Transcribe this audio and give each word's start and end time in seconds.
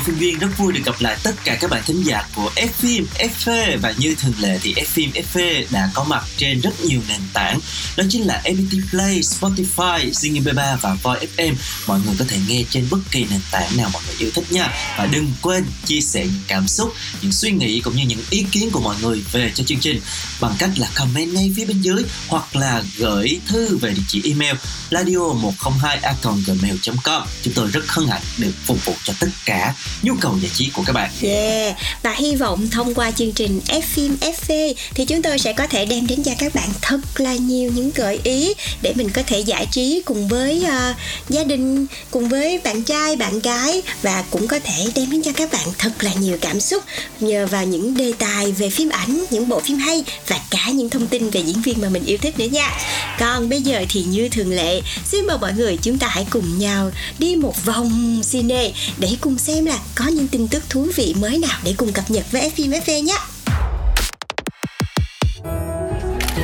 Quang 0.00 0.08
Lộc 0.08 0.18
phim 0.18 0.28
viên, 0.28 0.38
rất 0.38 0.58
vui 0.58 0.72
được 0.72 0.80
gặp 0.84 0.94
lại 1.00 1.16
tất 1.24 1.32
cả 1.44 1.56
các 1.60 1.70
bạn 1.70 1.82
thính 1.86 2.02
giả 2.02 2.22
của 2.36 2.50
F-Film 2.56 3.04
FV 3.18 3.78
và 3.82 3.94
như 3.98 4.14
thường 4.14 4.32
lệ 4.40 4.58
thì 4.62 4.74
F-Film 4.74 5.10
FV 5.12 5.64
đã 5.70 5.90
có 5.94 6.04
mặt 6.04 6.24
trên 6.36 6.60
rất 6.60 6.80
nhiều 6.80 7.00
nền 7.08 7.19
bản 7.50 7.60
đó 7.96 8.04
chính 8.10 8.26
là 8.26 8.42
FPT 8.44 8.90
Play, 8.90 9.20
Spotify, 9.20 10.10
Zing 10.10 10.42
MP3 10.42 10.76
và 10.80 10.94
Voi 11.02 11.26
FM 11.36 11.54
mọi 11.86 12.00
người 12.06 12.14
có 12.18 12.24
thể 12.28 12.38
nghe 12.48 12.64
trên 12.70 12.86
bất 12.90 12.98
kỳ 13.10 13.26
nền 13.30 13.40
tảng 13.50 13.76
nào 13.76 13.90
mọi 13.92 14.02
người 14.06 14.16
yêu 14.18 14.30
thích 14.34 14.52
nha. 14.52 14.72
Và 14.98 15.06
đừng 15.06 15.32
quên 15.42 15.64
chia 15.86 16.00
sẻ 16.00 16.20
những 16.20 16.42
cảm 16.46 16.68
xúc 16.68 16.92
những 17.22 17.32
suy 17.32 17.50
nghĩ 17.50 17.80
cũng 17.80 17.96
như 17.96 18.04
những 18.06 18.22
ý 18.30 18.44
kiến 18.52 18.70
của 18.72 18.80
mọi 18.80 18.96
người 19.02 19.22
về 19.32 19.52
cho 19.54 19.64
chương 19.64 19.78
trình 19.78 20.00
bằng 20.40 20.54
cách 20.58 20.70
là 20.76 20.88
comment 20.94 21.32
ngay 21.32 21.52
phía 21.56 21.64
bên 21.64 21.80
dưới 21.80 22.02
hoặc 22.28 22.56
là 22.56 22.82
gửi 22.96 23.40
thư 23.46 23.76
về 23.76 23.90
địa 23.90 24.02
chỉ 24.08 24.22
email 24.24 24.56
radio 24.90 25.32
102 25.32 26.00
gmail 26.46 26.76
com. 27.04 27.22
Chúng 27.42 27.54
tôi 27.54 27.68
rất 27.72 27.88
hân 27.88 28.06
hạnh 28.08 28.22
được 28.38 28.52
phục 28.64 28.84
vụ 28.84 28.94
cho 29.04 29.12
tất 29.20 29.28
cả 29.44 29.74
nhu 30.02 30.14
cầu 30.20 30.38
giải 30.42 30.50
trí 30.54 30.70
của 30.70 30.82
các 30.86 30.92
bạn. 30.92 31.10
Yeah, 31.22 31.76
và 32.02 32.14
hy 32.18 32.36
vọng 32.36 32.70
thông 32.70 32.94
qua 32.94 33.10
chương 33.10 33.32
trình 33.32 33.60
F 33.66 33.80
phim 33.80 34.16
FV 34.20 34.74
thì 34.94 35.04
chúng 35.04 35.22
tôi 35.22 35.38
sẽ 35.38 35.52
có 35.52 35.66
thể 35.66 35.86
đem 35.86 36.06
đến 36.06 36.22
cho 36.22 36.32
các 36.38 36.54
bạn 36.54 36.68
thật 36.82 37.00
là 37.16 37.36
nhiều 37.46 37.70
những 37.74 37.90
gợi 37.94 38.20
ý 38.24 38.54
để 38.82 38.92
mình 38.96 39.10
có 39.14 39.22
thể 39.26 39.40
giải 39.40 39.66
trí 39.70 40.02
cùng 40.04 40.28
với 40.28 40.64
uh, 40.64 40.96
gia 41.28 41.44
đình, 41.44 41.86
cùng 42.10 42.28
với 42.28 42.60
bạn 42.64 42.82
trai, 42.82 43.16
bạn 43.16 43.40
gái 43.40 43.82
và 44.02 44.24
cũng 44.30 44.48
có 44.48 44.58
thể 44.58 44.86
đem 44.94 45.10
đến 45.10 45.22
cho 45.22 45.32
các 45.32 45.52
bạn 45.52 45.68
thật 45.78 45.92
là 46.00 46.14
nhiều 46.14 46.38
cảm 46.40 46.60
xúc 46.60 46.84
nhờ 47.20 47.46
vào 47.46 47.64
những 47.64 47.96
đề 47.96 48.12
tài 48.18 48.52
về 48.52 48.70
phim 48.70 48.88
ảnh, 48.88 49.24
những 49.30 49.48
bộ 49.48 49.60
phim 49.60 49.78
hay 49.78 50.04
và 50.26 50.40
cả 50.50 50.70
những 50.70 50.90
thông 50.90 51.06
tin 51.06 51.30
về 51.30 51.40
diễn 51.40 51.62
viên 51.62 51.80
mà 51.80 51.88
mình 51.88 52.04
yêu 52.04 52.18
thích 52.18 52.38
nữa 52.38 52.46
nha. 52.52 52.70
Còn 53.18 53.48
bây 53.48 53.62
giờ 53.62 53.84
thì 53.88 54.02
như 54.02 54.28
thường 54.28 54.50
lệ, 54.50 54.80
xin 55.04 55.26
mời 55.26 55.38
mọi 55.40 55.52
người 55.52 55.78
chúng 55.82 55.98
ta 55.98 56.06
hãy 56.06 56.26
cùng 56.30 56.58
nhau 56.58 56.90
đi 57.18 57.36
một 57.36 57.64
vòng 57.64 58.22
cine 58.30 58.72
để 58.98 59.08
cùng 59.20 59.38
xem 59.38 59.64
là 59.64 59.78
có 59.94 60.06
những 60.06 60.28
tin 60.28 60.48
tức 60.48 60.62
thú 60.68 60.86
vị 60.96 61.14
mới 61.20 61.38
nào 61.38 61.58
để 61.64 61.74
cùng 61.76 61.92
cập 61.92 62.10
nhật 62.10 62.32
với 62.32 62.50
phim 62.50 62.70
nhé. 62.70 63.18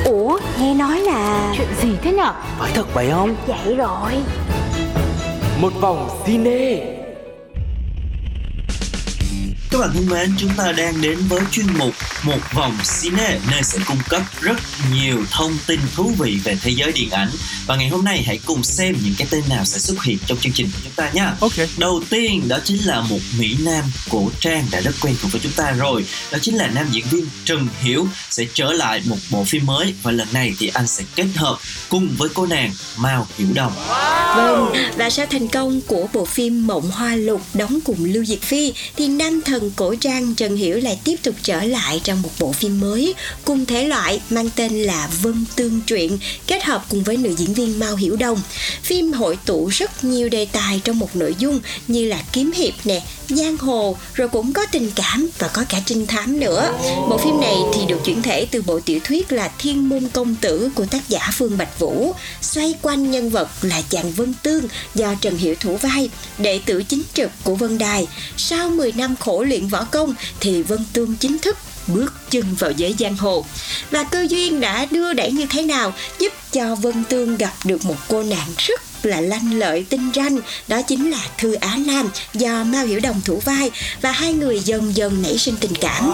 Ủa, 0.07 0.39
nghe 0.59 0.73
nói 0.73 0.99
là 0.99 1.53
Chuyện 1.57 1.67
gì 1.81 1.97
thế 2.01 2.11
nhở? 2.11 2.33
Phải 2.59 2.71
thật 2.75 2.85
vậy 2.93 3.09
không? 3.11 3.35
vậy 3.47 3.75
rồi 3.75 4.11
Một 5.61 5.73
vòng 5.81 6.09
cine 6.25 6.96
Các 9.71 9.79
bạn 9.79 9.89
thân 9.93 10.09
mến, 10.09 10.31
chúng 10.37 10.51
ta 10.57 10.71
đang 10.71 11.01
đến 11.01 11.17
với 11.29 11.41
chuyên 11.51 11.65
mục 11.77 11.93
Một 12.23 12.39
vòng 12.53 12.77
cine 13.01 13.39
nơi 13.51 13.63
sẽ 13.63 13.79
cung 13.87 13.97
cấp 14.09 14.21
rất 14.41 14.55
nhiều 14.93 15.25
thông 15.31 15.57
tin 15.67 15.79
thú 15.95 16.11
vị 16.19 16.39
về 16.43 16.57
thế 16.61 16.71
giới 16.71 16.91
điện 16.91 17.09
ảnh. 17.09 17.29
Và 17.65 17.75
ngày 17.75 17.89
hôm 17.89 18.05
nay 18.05 18.23
hãy 18.27 18.39
cùng 18.45 18.63
xem 18.63 18.95
những 19.03 19.13
cái 19.17 19.27
tên 19.31 19.43
nào 19.49 19.65
sẽ 19.65 19.79
xuất 19.79 20.03
hiện 20.03 20.17
trong 20.25 20.37
chương 20.37 20.53
trình 20.53 20.69
của 20.73 20.79
chúng 20.83 20.93
ta 20.95 21.11
nhé. 21.13 21.25
Ok. 21.39 21.53
Đầu 21.77 22.01
tiên 22.09 22.47
đó 22.47 22.59
chính 22.63 22.85
là 22.85 23.01
một 23.01 23.19
Mỹ 23.39 23.55
Nam 23.63 23.83
cổ 24.09 24.29
trang 24.39 24.65
đã 24.71 24.81
rất 24.81 24.91
quen 25.01 25.15
thuộc 25.21 25.31
với 25.31 25.41
chúng 25.43 25.51
ta 25.51 25.71
rồi. 25.71 26.05
Đó 26.31 26.37
chính 26.41 26.55
là 26.55 26.67
nam 26.67 26.87
diễn 26.91 27.05
viên 27.11 27.25
Trần 27.45 27.67
Hiểu 27.81 28.07
sẽ 28.29 28.45
trở 28.53 28.71
lại 28.71 29.01
một 29.05 29.17
bộ 29.31 29.43
phim 29.43 29.65
mới 29.65 29.93
và 30.03 30.11
lần 30.11 30.27
này 30.33 30.53
thì 30.59 30.71
anh 30.73 30.87
sẽ 30.87 31.03
kết 31.15 31.27
hợp 31.35 31.57
cùng 31.89 32.15
với 32.17 32.29
cô 32.33 32.45
nàng 32.45 32.73
Mao 32.97 33.27
Hiểu 33.37 33.47
Đồng. 33.53 33.73
Vâng, 34.35 34.73
và 34.97 35.09
sau 35.09 35.25
thành 35.25 35.47
công 35.47 35.81
của 35.81 36.07
bộ 36.13 36.25
phim 36.25 36.67
Mộng 36.67 36.91
Hoa 36.91 37.15
Lục 37.15 37.41
đóng 37.53 37.79
cùng 37.85 38.05
Lưu 38.05 38.25
Diệt 38.25 38.41
Phi 38.41 38.73
thì 38.95 39.07
nam 39.07 39.41
thần 39.45 39.56
cổ 39.75 39.95
trang 39.95 40.35
Trần 40.35 40.55
Hiểu 40.55 40.79
lại 40.79 40.99
tiếp 41.03 41.15
tục 41.23 41.35
trở 41.43 41.63
lại 41.63 42.01
trong 42.03 42.21
một 42.21 42.29
bộ 42.39 42.51
phim 42.51 42.79
mới 42.79 43.13
cùng 43.45 43.65
thể 43.65 43.87
loại 43.87 44.19
mang 44.29 44.49
tên 44.55 44.83
là 44.83 45.09
Vân 45.21 45.45
Tương 45.55 45.81
Truyện 45.81 46.17
kết 46.47 46.63
hợp 46.63 46.85
cùng 46.89 47.03
với 47.03 47.17
nữ 47.17 47.35
diễn 47.37 47.53
viên 47.53 47.79
Mao 47.79 47.95
Hiểu 47.95 48.15
Đông. 48.15 48.41
Phim 48.83 49.13
hội 49.13 49.37
tụ 49.45 49.67
rất 49.67 50.03
nhiều 50.03 50.29
đề 50.29 50.45
tài 50.45 50.81
trong 50.83 50.99
một 50.99 51.15
nội 51.15 51.35
dung 51.39 51.59
như 51.87 52.07
là 52.07 52.23
kiếm 52.33 52.51
hiệp 52.51 52.73
nè, 52.85 53.01
giang 53.29 53.57
hồ, 53.57 53.97
rồi 54.13 54.27
cũng 54.27 54.53
có 54.53 54.65
tình 54.71 54.91
cảm 54.95 55.29
và 55.39 55.47
có 55.47 55.63
cả 55.69 55.81
trinh 55.85 56.07
thám 56.07 56.39
nữa. 56.39 56.71
Bộ 57.09 57.17
phim 57.17 57.41
này 57.41 57.55
thì 57.73 57.81
được 57.87 57.99
chuyển 58.05 58.21
thể 58.21 58.47
từ 58.51 58.61
bộ 58.61 58.79
tiểu 58.79 58.99
thuyết 59.03 59.31
là 59.31 59.51
Thiên 59.57 59.89
Môn 59.89 60.07
Công 60.13 60.35
Tử 60.35 60.69
của 60.75 60.85
tác 60.85 61.09
giả 61.09 61.29
Phương 61.33 61.57
Bạch 61.57 61.79
Vũ, 61.79 62.13
xoay 62.41 62.75
quanh 62.81 63.11
nhân 63.11 63.29
vật 63.29 63.49
là 63.61 63.81
chàng 63.89 64.11
Vân 64.11 64.33
Tương 64.43 64.67
do 64.95 65.15
Trần 65.21 65.37
Hiểu 65.37 65.55
thủ 65.59 65.77
vai, 65.77 66.09
đệ 66.37 66.59
tử 66.65 66.83
chính 66.83 67.01
trực 67.13 67.31
của 67.43 67.55
Vân 67.55 67.77
Đài. 67.77 68.07
Sau 68.37 68.69
10 68.69 68.91
năm 68.91 69.15
khổ 69.19 69.43
luyện 69.43 69.67
võ 69.67 69.83
công 69.83 70.15
thì 70.39 70.63
Vân 70.63 70.85
Tương 70.93 71.15
chính 71.15 71.39
thức 71.39 71.57
bước 71.87 72.13
chân 72.29 72.55
vào 72.59 72.71
giới 72.71 72.95
giang 72.99 73.17
hồ. 73.17 73.45
Và 73.91 74.03
cơ 74.03 74.25
duyên 74.29 74.59
đã 74.59 74.85
đưa 74.91 75.13
đẩy 75.13 75.31
như 75.31 75.45
thế 75.49 75.61
nào 75.61 75.93
giúp 76.19 76.33
cho 76.51 76.75
Vân 76.75 77.03
Tương 77.03 77.37
gặp 77.37 77.53
được 77.65 77.85
một 77.85 77.95
cô 78.07 78.23
nàng 78.23 78.47
rất 78.57 78.81
là 79.05 79.21
lanh 79.21 79.59
lợi 79.59 79.85
tinh 79.89 80.11
ranh, 80.15 80.39
đó 80.67 80.81
chính 80.81 81.11
là 81.11 81.19
Thư 81.37 81.53
Á 81.53 81.77
lam 81.85 82.09
do 82.33 82.63
Mao 82.63 82.85
Hiểu 82.85 82.99
Đồng 82.99 83.21
thủ 83.25 83.41
vai 83.45 83.71
và 84.01 84.11
hai 84.11 84.33
người 84.33 84.59
dần 84.59 84.95
dần 84.95 85.21
nảy 85.21 85.37
sinh 85.37 85.55
tình 85.59 85.75
cảm. 85.81 86.11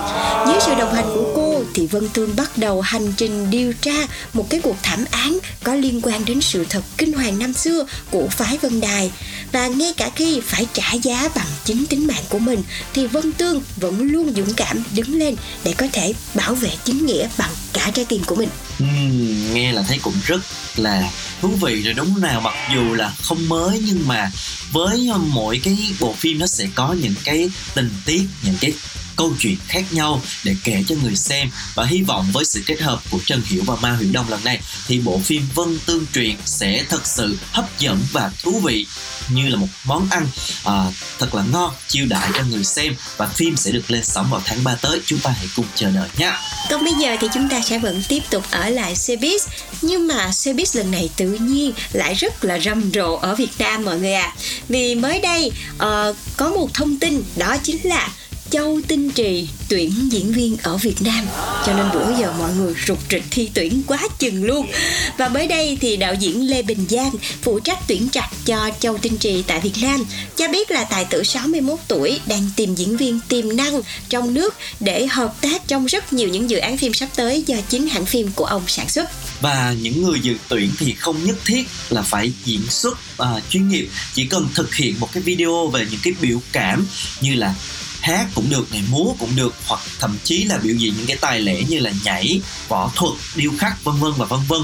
Dưới 0.48 0.58
sự 0.66 0.72
đồng 0.80 0.94
hành 0.94 1.06
của 1.16 1.32
cô 1.36 1.64
thì 1.74 1.88
Vân 1.88 2.10
Tương 2.10 2.36
bắt 2.36 2.58
đầu 2.58 2.82
hành 2.82 3.14
trình 3.18 3.50
điều 3.50 3.74
tra 3.74 4.08
một 4.34 4.50
cái 4.50 4.60
cuộc 4.60 4.76
thảm 4.84 5.06
án 5.12 5.38
có 5.64 5.76
liên 5.76 6.02
quan 6.02 6.26
đến 6.26 6.42
sự 6.42 6.66
thật 6.70 6.84
kinh 6.98 7.14
hoàng 7.14 7.40
năm 7.40 7.54
xưa 7.54 7.86
của 8.12 8.28
phái 8.28 8.58
Vân 8.58 8.82
Đài 8.82 9.12
và 9.54 9.68
ngay 9.68 9.94
cả 9.98 10.10
khi 10.16 10.42
phải 10.44 10.68
trả 10.74 10.94
giá 10.94 11.30
bằng 11.36 11.48
chính 11.66 11.86
tính 11.86 12.08
mạng 12.08 12.24
của 12.30 12.40
mình 12.40 12.64
thì 12.94 13.08
Vân 13.08 13.32
Tương 13.32 13.62
vẫn 13.76 14.02
luôn 14.02 14.34
dũng 14.36 14.54
cảm 14.54 14.84
đứng 14.96 15.20
lên 15.20 15.36
để 15.64 15.74
có 15.78 15.88
thể 15.94 16.14
bảo 16.34 16.56
vệ 16.56 16.70
chính 16.84 17.06
nghĩa 17.06 17.28
bằng 17.38 17.52
cả 17.74 17.92
trái 17.94 18.06
tim 18.06 18.24
của 18.24 18.36
mình. 18.36 18.50
Ừm, 18.80 19.54
nghe 19.54 19.74
là 19.74 19.82
thấy 19.82 20.00
cũng 20.02 20.14
rất 20.26 20.42
là 20.76 21.12
thú 21.42 21.50
vị 21.62 21.82
rồi 21.82 21.94
đúng 21.94 22.22
nào 22.22 22.42
mặc 22.42 22.54
dù 22.76 22.94
là 22.94 23.14
không 23.22 23.50
mới 23.50 23.82
nhưng 23.86 24.08
mà 24.08 24.32
với 24.72 25.10
ờ, 25.12 25.18
mỗi 25.18 25.62
cái 25.64 25.78
bộ 26.00 26.14
phim 26.14 26.40
nó 26.40 26.48
sẽ 26.48 26.68
có 26.76 26.96
những 27.02 27.14
cái 27.24 27.50
tình 27.74 27.90
tiết 28.06 28.22
những 28.44 28.56
cái 28.62 28.74
câu 29.16 29.34
chuyện 29.40 29.58
khác 29.68 29.84
nhau 29.92 30.22
để 30.44 30.56
kể 30.64 30.84
cho 30.88 30.96
người 31.04 31.16
xem. 31.16 31.50
Và 31.76 31.86
hy 31.86 32.02
vọng 32.02 32.30
với 32.34 32.46
sự 32.46 32.64
kết 32.66 32.82
hợp 32.82 33.02
của 33.10 33.20
Trần 33.26 33.42
Hiểu 33.46 33.64
và 33.66 33.76
ma 33.76 33.98
Hiểu 34.00 34.10
Đông 34.12 34.30
lần 34.30 34.44
này 34.44 34.60
thì 34.88 35.00
bộ 35.00 35.20
phim 35.20 35.44
Vân 35.56 35.80
Tương 35.86 36.06
Truyền 36.14 36.36
sẽ 36.46 36.84
thật 36.90 37.08
sự 37.08 37.38
hấp 37.52 37.80
dẫn 37.80 38.00
và 38.12 38.32
thú 38.44 38.60
vị 38.60 38.86
như 39.30 39.50
là 39.50 39.56
một 39.56 39.68
món 39.84 40.08
ăn 40.10 40.28
à, 40.64 40.92
thật 41.20 41.36
là 41.36 41.44
ngon 41.52 41.74
chiêu 41.88 42.06
đãi 42.10 42.30
cho 42.34 42.44
người 42.44 42.64
xem. 42.64 42.96
Và 43.18 43.28
phim 43.28 43.58
sẽ 43.58 43.72
được 43.72 43.92
lên 43.92 44.04
sóng 44.04 44.30
vào 44.30 44.42
tháng 44.46 44.64
3 44.64 44.76
tới. 44.76 45.02
Chúng 45.06 45.20
ta 45.20 45.30
hãy 45.30 45.48
cùng 45.56 45.66
chờ 45.76 45.92
đợi 45.92 46.10
nhé! 46.18 46.32
Còn 46.70 46.84
bây 46.84 46.94
giờ 46.94 47.18
thì 47.22 47.28
chúng 47.34 47.50
ta 47.50 47.62
sẽ 47.62 47.80
vẫn 47.80 48.04
tiếp 48.08 48.24
tục 48.30 48.44
ở 48.52 48.70
lại 48.70 48.96
Showbiz. 48.96 49.40
Nhưng 49.82 50.08
mà 50.08 50.30
Showbiz 50.30 50.78
lần 50.78 50.92
này 50.92 51.10
tự 51.16 51.28
nhiên 51.28 51.74
lại 51.94 52.14
rất 52.14 52.46
là 52.46 52.60
rầm 52.60 52.92
rộ 52.94 53.16
ở 53.16 53.36
Việt 53.36 53.52
Nam 53.58 53.86
mọi 53.86 54.00
người 54.00 54.14
ạ. 54.14 54.34
Vì 54.70 54.96
mới 54.96 55.20
đây 55.22 55.52
uh, 55.76 56.16
có 56.38 56.50
một 56.50 56.74
thông 56.74 57.00
tin 57.00 57.24
đó 57.36 57.58
chính 57.64 57.78
là 57.84 58.10
Châu 58.54 58.80
Tinh 58.88 59.12
Trì 59.12 59.48
tuyển 59.70 59.92
diễn 60.12 60.34
viên 60.34 60.58
ở 60.64 60.78
Việt 60.78 61.02
Nam. 61.02 61.26
Cho 61.66 61.74
nên 61.74 61.86
bữa 61.94 62.20
giờ 62.20 62.34
mọi 62.40 62.54
người 62.54 62.74
rục 62.88 63.00
rịch 63.10 63.24
thi 63.32 63.50
tuyển 63.54 63.84
quá 63.88 64.00
chừng 64.20 64.44
luôn. 64.44 64.68
Và 65.18 65.28
mới 65.28 65.48
đây 65.48 65.78
thì 65.82 65.98
đạo 65.98 66.14
diễn 66.14 66.50
Lê 66.50 66.62
Bình 66.62 66.86
Giang 66.90 67.12
phụ 67.42 67.60
trách 67.60 67.80
tuyển 67.88 68.10
trạch 68.10 68.30
cho 68.46 68.70
Châu 68.80 68.98
Tinh 68.98 69.18
Trì 69.18 69.42
tại 69.42 69.60
Việt 69.60 69.74
Nam 69.82 70.04
cho 70.36 70.48
biết 70.48 70.72
là 70.72 70.84
tài 70.84 71.06
tử 71.06 71.24
61 71.24 71.80
tuổi 71.88 72.20
đang 72.28 72.50
tìm 72.56 72.76
diễn 72.76 72.98
viên 72.98 73.20
tiềm 73.28 73.58
năng 73.58 73.82
trong 74.10 74.34
nước 74.34 74.56
để 74.80 75.08
hợp 75.08 75.42
tác 75.42 75.68
trong 75.68 75.86
rất 75.86 76.14
nhiều 76.14 76.30
những 76.30 76.50
dự 76.50 76.58
án 76.58 76.78
phim 76.78 76.94
sắp 76.94 77.10
tới 77.16 77.44
do 77.48 77.56
chính 77.70 77.88
hãng 77.88 78.06
phim 78.06 78.32
của 78.36 78.46
ông 78.46 78.64
sản 78.68 78.90
xuất. 78.90 79.10
Và 79.42 79.76
những 79.82 80.04
người 80.04 80.20
dự 80.20 80.36
tuyển 80.48 80.72
thì 80.80 80.94
không 80.94 81.26
nhất 81.26 81.36
thiết 81.46 81.64
là 81.90 82.02
phải 82.02 82.32
diễn 82.46 82.62
xuất 82.70 82.98
à, 83.18 83.28
chuyên 83.50 83.70
nghiệp 83.70 83.90
chỉ 84.14 84.26
cần 84.26 84.48
thực 84.56 84.76
hiện 84.76 85.00
một 85.00 85.10
cái 85.14 85.24
video 85.24 85.68
về 85.68 85.86
những 85.92 86.00
cái 86.04 86.14
biểu 86.22 86.42
cảm 86.52 86.86
như 87.22 87.36
là 87.36 87.56
hát 88.04 88.28
cũng 88.36 88.50
được 88.50 88.72
này 88.72 88.84
múa 88.90 89.14
cũng 89.20 89.36
được, 89.36 89.56
hoặc 89.68 89.82
thậm 90.00 90.18
chí 90.24 90.44
là 90.44 90.58
biểu 90.58 90.76
diễn 90.76 90.94
những 90.98 91.08
cái 91.08 91.18
tài 91.22 91.42
lẻ 91.42 91.64
như 91.64 91.80
là 91.80 91.92
nhảy, 92.04 92.42
võ 92.68 92.92
thuật, 92.96 93.14
điêu 93.36 93.52
khắc, 93.60 93.84
vân 93.84 93.96
vân 93.96 94.14
và 94.18 94.26
vân 94.26 94.40
vân. 94.48 94.62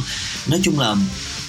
Nói 0.47 0.59
chung 0.63 0.79
là 0.79 0.95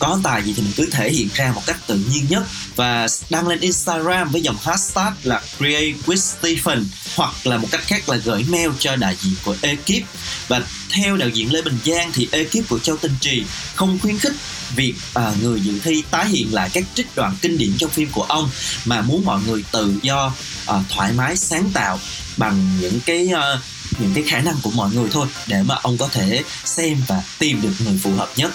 có 0.01 0.21
tài 0.23 0.43
gì 0.43 0.55
thì 0.57 0.63
mình 0.63 0.73
cứ 0.77 0.89
thể 0.91 1.11
hiện 1.11 1.29
ra 1.35 1.53
một 1.53 1.63
cách 1.67 1.77
tự 1.87 1.97
nhiên 1.97 2.27
nhất. 2.29 2.43
Và 2.77 3.07
đăng 3.31 3.49
lên 3.49 3.61
Instagram 3.61 4.31
với 4.31 4.43
dòng 4.43 4.57
hashtag 4.63 5.13
là 5.23 5.43
create 5.59 5.93
with 6.07 6.17
Stephen 6.17 6.87
hoặc 7.17 7.35
là 7.45 7.57
một 7.59 7.69
cách 7.71 7.83
khác 7.85 8.09
là 8.09 8.17
gửi 8.17 8.45
mail 8.49 8.71
cho 8.79 8.97
đại 8.97 9.17
diện 9.21 9.35
của 9.45 9.57
ekip. 9.61 10.05
Và 10.49 10.63
theo 10.91 11.17
đạo 11.17 11.29
diễn 11.29 11.53
Lê 11.53 11.63
Bình 11.63 11.79
Giang 11.85 12.11
thì 12.15 12.29
ekip 12.33 12.69
của 12.69 12.79
Châu 12.79 12.97
Tinh 12.97 13.15
Trì 13.21 13.45
không 13.75 13.99
khuyến 14.03 14.19
khích 14.19 14.33
việc 14.77 14.95
à, 15.15 15.33
người 15.43 15.61
dự 15.61 15.79
thi 15.85 16.03
tái 16.11 16.27
hiện 16.27 16.55
lại 16.55 16.71
các 16.73 16.85
trích 16.95 17.07
đoạn 17.17 17.37
kinh 17.43 17.59
điển 17.59 17.71
trong 17.79 17.91
phim 17.91 18.09
của 18.13 18.23
ông 18.23 18.51
mà 18.85 19.03
muốn 19.03 19.25
mọi 19.25 19.41
người 19.47 19.65
tự 19.73 19.95
do 20.03 20.33
à, 20.67 20.75
thoải 20.89 21.13
mái 21.13 21.37
sáng 21.37 21.71
tạo 21.75 21.99
bằng 22.37 22.81
những 22.81 23.01
cái 23.07 23.29
à, 23.35 23.59
những 23.99 24.15
cái 24.15 24.25
khả 24.27 24.41
năng 24.41 24.57
của 24.63 24.71
mọi 24.71 24.91
người 24.95 25.09
thôi 25.13 25.27
để 25.47 25.63
mà 25.63 25.75
ông 25.75 25.99
có 25.99 26.09
thể 26.09 26.43
xem 26.65 27.03
và 27.07 27.23
tìm 27.39 27.63
được 27.63 27.73
người 27.85 27.99
phù 28.03 28.13
hợp 28.13 28.29
nhất 28.37 28.51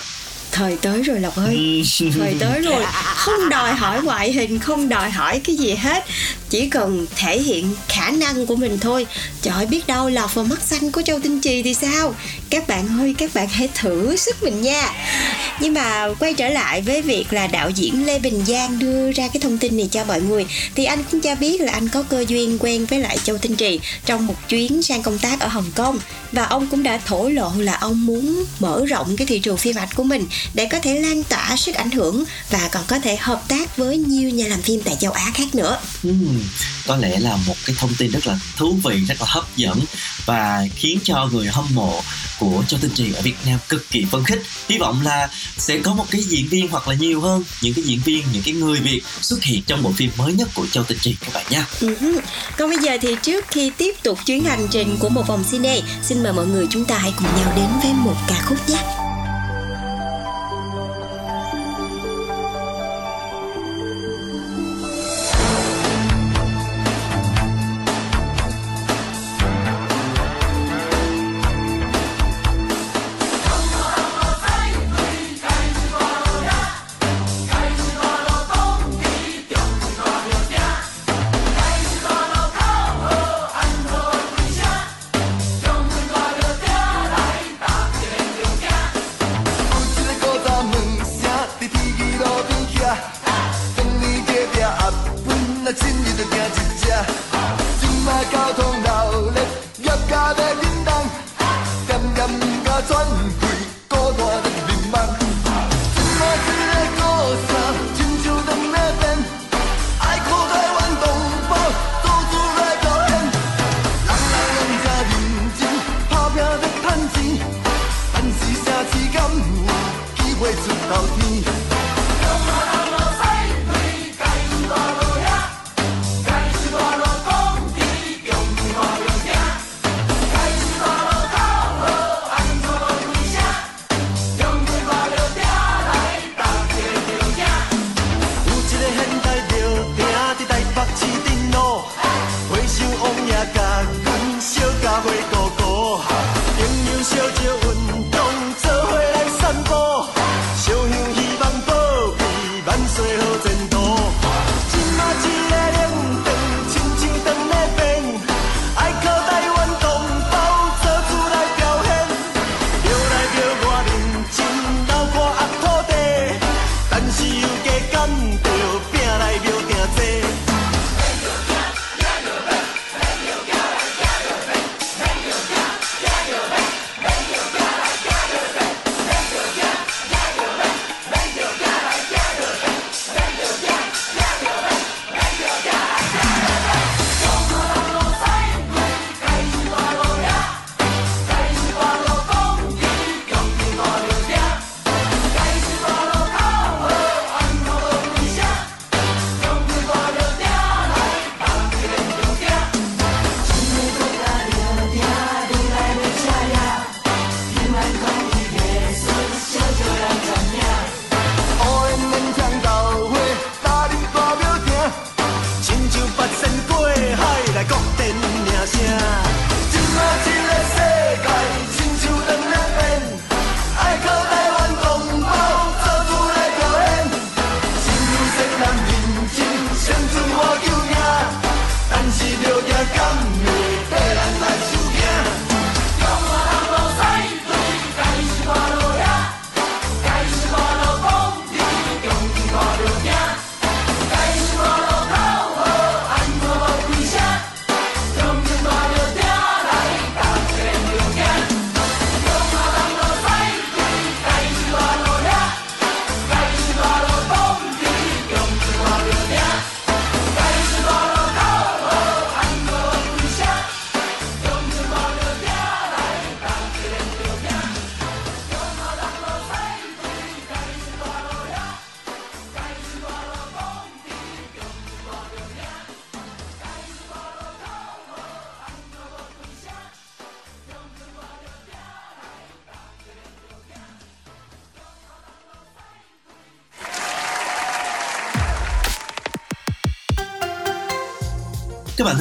thời 0.56 0.78
tới 0.78 1.04
rồi 1.04 1.19
lộc 1.19 1.36
ơi. 1.36 1.84
Thời 2.19 2.36
tới 2.40 2.62
rồi. 2.62 2.84
Không 3.16 3.50
đòi 3.50 3.74
hỏi 3.74 4.04
ngoại 4.04 4.31
hình 4.31 4.60
không 4.60 4.90
đòi 4.90 5.10
hỏi 5.10 5.42
cái 5.44 5.56
gì 5.56 5.75
hết. 5.75 6.04
Chỉ 6.50 6.69
cần 6.69 7.06
thể 7.16 7.42
hiện 7.42 7.75
khả 7.88 8.12
năng 8.12 8.46
của 8.46 8.56
mình 8.56 8.78
thôi. 8.80 9.07
Trời 9.42 9.66
biết 9.66 9.88
đâu 9.88 10.10
lọt 10.10 10.34
vào 10.34 10.46
mắt 10.46 10.62
xanh 10.62 10.92
của 10.92 11.02
châu 11.02 11.19
tinh 11.19 11.42
trì 11.42 11.63
thì 11.63 11.74
sao? 11.74 12.16
Các 12.50 12.68
bạn 12.68 13.00
ơi 13.00 13.16
các 13.18 13.34
bạn 13.34 13.48
hãy 13.48 13.69
thử 13.75 14.16
sức 14.16 14.44
mình 14.44 14.62
nha. 14.62 14.90
Nhưng 15.60 15.74
mà 15.74 16.07
quay 16.19 16.34
trở 16.34 16.50
lại 16.50 16.81
với 16.81 17.01
việc 17.01 17.34
là 17.34 17.48
đạo 17.48 17.69
diễn 17.69 18.06
lê 18.06 18.19
bình 18.19 18.46
giang 18.46 18.80
đưa 18.80 19.12
ra 19.12 19.28
cái 19.28 19.42
thông 19.42 19.58
tin 19.58 19.78
này 19.78 19.90
cho 19.92 20.06
mọi 20.06 20.22
người 20.22 20.46
thì 20.75 20.86
anh 20.86 21.04
cũng 21.12 21.22
cho 21.22 21.36
biết 21.36 21.62
là 21.62 21.74
anh 21.74 21.90
có 21.90 22.04
cơ 22.04 22.25
duyên 22.28 22.58
quen 22.60 22.86
với 22.86 23.00
lại 23.00 23.18
châu 23.24 23.38
tinh 23.38 23.56
trì 23.56 23.80
trong 24.06 24.28
một 24.28 24.50
chuyến 24.50 24.84
sang 24.84 25.04
công 25.04 25.19
tác 25.19 25.40
ở 25.40 25.48
hồng 25.48 25.72
kông. 25.75 26.00
Và 26.31 26.44
ông 26.44 26.68
cũng 26.68 26.84
đã 26.84 27.00
thổ 27.06 27.30
lộ 27.30 27.51
là 27.58 27.74
ông 27.74 28.06
muốn 28.06 28.46
mở 28.60 28.86
rộng 28.86 29.18
cái 29.18 29.28
thị 29.28 29.40
trường 29.40 29.58
phim 29.58 29.75
ảnh 29.78 29.90
của 29.96 30.04
mình 30.04 30.25
để 30.54 30.68
có 30.72 30.80
thể 30.80 31.00
lan 31.00 31.24
tỏa 31.24 31.56
sức 31.56 31.76
ảnh 31.76 31.92
hưởng 31.92 32.24
và 32.50 32.70
còn 32.72 32.84
có 32.88 33.00
thể 33.00 33.16
hợp 33.16 33.44
tác 33.48 33.78
với 33.78 33.98
nhiều 33.98 34.30
nhà 34.30 34.48
làm 34.48 34.62
phim 34.62 34.82
tại 34.82 34.96
châu 35.00 35.12
Á 35.12 35.32
khác 35.34 35.56
nữa. 35.56 35.80
Uhm, 36.08 36.44
có 36.88 36.96
lẽ 36.96 37.20
là 37.20 37.36
một 37.36 37.56
cái 37.66 37.76
thông 37.80 37.96
tin 37.98 38.12
rất 38.12 38.28
là 38.28 38.40
thú 38.58 38.80
vị, 38.84 38.96
rất 39.08 39.22
là 39.22 39.28
hấp 39.30 39.56
dẫn 39.56 39.80
và 40.26 40.68
khiến 40.76 41.00
cho 41.04 41.30
người 41.32 41.48
hâm 41.48 41.66
mộ 41.74 42.02
của 42.40 42.64
Châu 42.68 42.80
Tinh 42.80 42.92
Trì 42.96 43.14
ở 43.14 43.22
Việt 43.22 43.36
Nam 43.46 43.60
cực 43.70 43.90
kỳ 43.92 44.06
phấn 44.12 44.24
khích. 44.24 44.42
Hy 44.70 44.78
vọng 44.78 45.02
là 45.04 45.30
sẽ 45.58 45.80
có 45.80 45.94
một 45.94 46.06
cái 46.12 46.22
diễn 46.22 46.48
viên 46.48 46.68
hoặc 46.68 46.88
là 46.88 46.96
nhiều 46.96 47.22
hơn 47.22 47.44
những 47.62 47.74
cái 47.74 47.84
diễn 47.84 48.00
viên, 48.06 48.24
những 48.34 48.44
cái 48.44 48.54
người 48.54 48.80
Việt 48.80 49.02
xuất 49.22 49.44
hiện 49.44 49.64
trong 49.68 49.84
bộ 49.84 49.92
phim 49.92 50.12
mới 50.18 50.34
nhất 50.34 50.50
của 50.54 50.68
Châu 50.72 50.84
Tinh 50.84 50.98
Trì 51.02 51.16
các 51.22 51.34
bạn 51.34 51.46
nha. 51.50 51.66
Uh-huh. 51.80 52.20
Còn 52.58 52.70
bây 52.70 52.80
giờ 52.80 52.98
thì 53.02 53.16
trước 53.22 53.46
khi 53.48 53.72
tiếp 53.78 53.96
tục 54.04 54.20
chuyến 54.26 54.44
hành 54.44 54.68
trình 54.72 54.98
của 55.00 55.10
một 55.10 55.28
vòng 55.28 55.44
cine, 55.52 55.82
xin 56.04 56.24
mời 56.24 56.34
mọi 56.34 56.46
người 56.46 56.66
chúng 56.70 56.86
ta 56.86 56.98
hãy 56.98 57.14
cùng 57.18 57.28
nhau 57.38 57.54
đến 57.56 57.70
với 57.84 57.94
một 57.94 58.16
ca 58.28 58.42
khúc 58.46 58.70
nhé. 58.70 59.05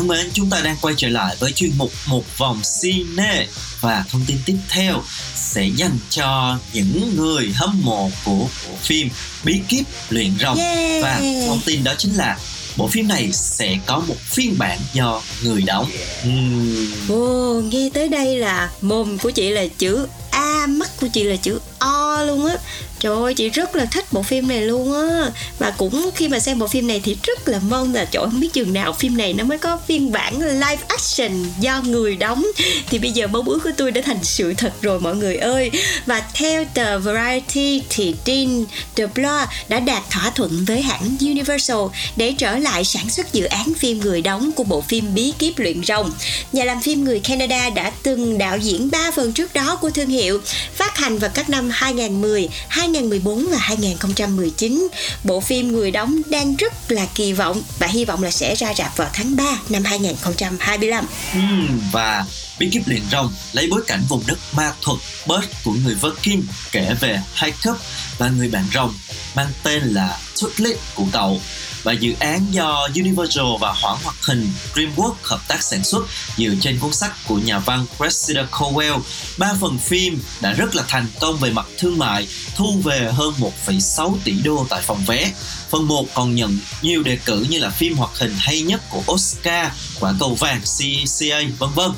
Thân 0.05 0.09
mến, 0.09 0.31
chúng 0.33 0.51
ta 0.51 0.61
đang 0.61 0.77
quay 0.81 0.95
trở 0.99 1.09
lại 1.09 1.37
với 1.39 1.53
chuyên 1.53 1.71
mục 1.77 1.93
Một 2.07 2.25
vòng 2.39 2.61
cine 2.83 3.47
và 3.81 4.05
thông 4.11 4.25
tin 4.27 4.37
tiếp 4.47 4.57
theo 4.69 5.03
sẽ 5.35 5.67
dành 5.77 5.99
cho 6.11 6.59
những 6.73 7.17
người 7.17 7.53
hâm 7.55 7.81
mộ 7.83 8.11
của 8.25 8.49
bộ 8.69 8.77
phim 8.83 9.09
Bí 9.45 9.61
kíp 9.69 9.87
luyện 10.11 10.31
rồng 10.41 10.59
Yeah. 10.59 11.03
và 11.03 11.21
thông 11.47 11.61
tin 11.65 11.85
đó 11.85 11.95
chính 11.99 12.15
là 12.15 12.39
bộ 12.77 12.89
phim 12.89 13.09
này 13.09 13.33
sẽ 13.33 13.79
có 13.87 14.03
một 14.09 14.17
phiên 14.21 14.59
bản 14.59 14.79
do 14.93 15.23
người 15.43 15.63
đóng. 15.63 15.91
Uhm, 16.29 16.93
Ồ, 17.09 17.61
nghe 17.65 17.91
tới 17.95 18.09
đây 18.09 18.37
là 18.37 18.71
mồm 18.81 19.19
của 19.19 19.31
chị 19.31 19.51
là 19.51 19.67
chữ 19.79 20.07
A, 20.31 20.67
mắt 20.67 20.91
của 21.01 21.09
chị 21.13 21.23
là 21.23 21.37
chữ 21.37 21.61
O 21.79 22.14
luôn 22.23 22.47
á. 22.47 22.57
Trời 23.01 23.17
ơi, 23.17 23.35
chị 23.35 23.49
rất 23.49 23.77
là 23.77 23.85
thích 23.85 24.13
bộ 24.13 24.23
phim 24.23 24.49
này 24.49 24.61
luôn 24.61 25.09
á. 25.09 25.31
Và 25.59 25.71
cũng 25.71 26.11
khi 26.15 26.29
mà 26.29 26.39
xem 26.39 26.59
bộ 26.59 26.67
phim 26.67 26.87
này 26.87 27.01
thì 27.05 27.17
rất 27.23 27.49
là 27.49 27.61
mong 27.69 27.95
là 27.95 28.05
chỗ 28.05 28.21
không 28.21 28.41
biết 28.41 28.53
chừng 28.53 28.73
nào 28.73 28.93
phim 28.93 29.17
này 29.17 29.33
nó 29.33 29.45
mới 29.45 29.59
có 29.59 29.79
phiên 29.89 30.13
bản 30.13 30.41
live 30.41 30.83
action 30.89 31.45
do 31.61 31.83
người 31.83 32.17
đóng. 32.17 32.47
Thì 32.91 32.99
bây 32.99 33.13
giờ 33.13 33.27
mong 33.27 33.49
ước 33.49 33.61
của 33.65 33.71
tôi 33.77 33.91
đã 33.91 34.01
thành 34.05 34.19
sự 34.23 34.55
thật 34.55 34.73
rồi 34.83 35.01
mọi 35.01 35.17
người 35.17 35.37
ơi. 35.37 35.71
Và 36.07 36.23
theo 36.35 36.65
tờ 36.75 36.99
Variety 36.99 37.83
thì 37.91 38.15
Dean 38.27 38.65
DeBlois 38.97 39.49
đã 39.69 39.81
đạt 39.81 40.03
thỏa 40.11 40.31
thuận 40.31 40.65
với 40.65 40.83
hãng 40.83 41.17
Universal 41.21 41.79
để 42.17 42.35
trở 42.39 42.59
lại 42.59 42.85
sản 42.85 43.11
xuất 43.11 43.33
dự 43.33 43.45
án 43.45 43.73
phim 43.79 44.01
người 44.01 44.23
đóng 44.23 44.53
của 44.53 44.65
bộ 44.65 44.81
phim 44.81 45.15
Bí 45.15 45.33
kíp 45.39 45.59
luyện 45.59 45.85
rồng. 45.85 46.13
Nhà 46.53 46.65
làm 46.65 46.81
phim 46.81 47.05
người 47.05 47.21
Canada 47.21 47.71
đã 47.71 47.93
từng 48.03 48.39
đạo 48.39 48.59
diễn 48.59 48.91
3 48.91 49.11
phần 49.11 49.33
trước 49.33 49.55
đó 49.55 49.77
của 49.77 49.91
thương 49.91 50.09
hiệu, 50.09 50.41
phát 50.75 50.97
hành 50.97 51.19
vào 51.19 51.31
các 51.35 51.51
năm 51.51 51.71
2010, 52.23 52.49
2014 52.69 53.49
và 53.51 53.59
2019. 53.59 54.89
Bộ 55.25 55.41
phim 55.41 55.73
người 55.73 55.91
đóng 55.91 56.23
đang 56.31 56.57
rất 56.57 56.73
là 56.89 57.07
kỳ 57.15 57.33
vọng 57.33 57.63
và 57.79 57.87
hy 57.87 58.05
vọng 58.05 58.23
là 58.23 58.31
sẽ 58.31 58.55
ra 58.55 58.75
rạp 58.75 58.97
vào 58.97 59.11
tháng 59.13 59.37
3 59.37 59.45
năm 59.69 59.85
2025. 59.85 61.07
Ừ, 61.35 61.41
và 61.93 62.25
Bí 62.59 62.71
kíp 62.73 62.89
liền 62.89 63.03
rồng 63.11 63.33
lấy 63.53 63.69
bối 63.71 63.83
cảnh 63.87 64.03
vùng 64.09 64.23
đất 64.27 64.39
ma 64.53 64.73
thuật 64.83 64.99
Bert 65.27 65.45
của 65.65 65.73
người 65.85 65.95
Viking 65.95 66.43
kể 66.73 66.95
về 67.01 67.21
hai 67.35 67.53
cấp 67.63 67.77
và 68.19 68.29
người 68.29 68.49
bạn 68.49 68.65
rồng 68.75 68.95
mang 69.35 69.49
tên 69.63 69.83
là 69.83 70.19
Tutlit 70.41 70.77
của 70.95 71.07
cậu 71.13 71.41
và 71.85 71.93
dự 71.93 72.15
án 72.21 72.47
do 72.51 72.89
Universal 72.95 73.47
và 73.61 73.73
hãng 73.73 73.97
hoạt 74.05 74.17
hình 74.23 74.53
DreamWorks 74.75 75.15
hợp 75.23 75.41
tác 75.49 75.63
sản 75.63 75.85
xuất 75.85 76.07
dựa 76.37 76.55
trên 76.61 76.79
cuốn 76.79 76.93
sách 76.93 77.13
của 77.29 77.37
nhà 77.39 77.59
văn 77.59 77.87
Cressida 77.99 78.47
Cowell. 78.51 79.01
Ba 79.39 79.53
phần 79.61 79.79
phim 79.79 80.23
đã 80.41 80.53
rất 80.53 80.75
là 80.75 80.85
thành 80.89 81.07
công 81.21 81.37
về 81.37 81.51
mặt 81.51 81.67
thương 81.79 81.99
mại, 81.99 82.29
thu 82.57 82.81
về 82.85 83.11
hơn 83.13 83.35
1,6 83.67 84.17
tỷ 84.25 84.33
đô 84.33 84.67
tại 84.71 84.83
phòng 84.83 85.05
vé. 85.07 85.33
Phần 85.71 85.89
1 85.89 86.07
còn 86.15 86.35
nhận 86.35 86.59
nhiều 86.83 87.03
đề 87.03 87.19
cử 87.25 87.47
như 87.49 87.59
là 87.59 87.71
phim 87.71 87.97
hoạt 87.97 88.11
hình 88.19 88.35
hay 88.39 88.63
nhất 88.63 88.83
của 88.91 89.03
Oscar, 89.13 89.73
quả 90.01 90.15
cầu 90.21 90.35
vàng 90.35 90.61
CCA, 90.61 91.39
vân 91.59 91.71
vân. 91.75 91.91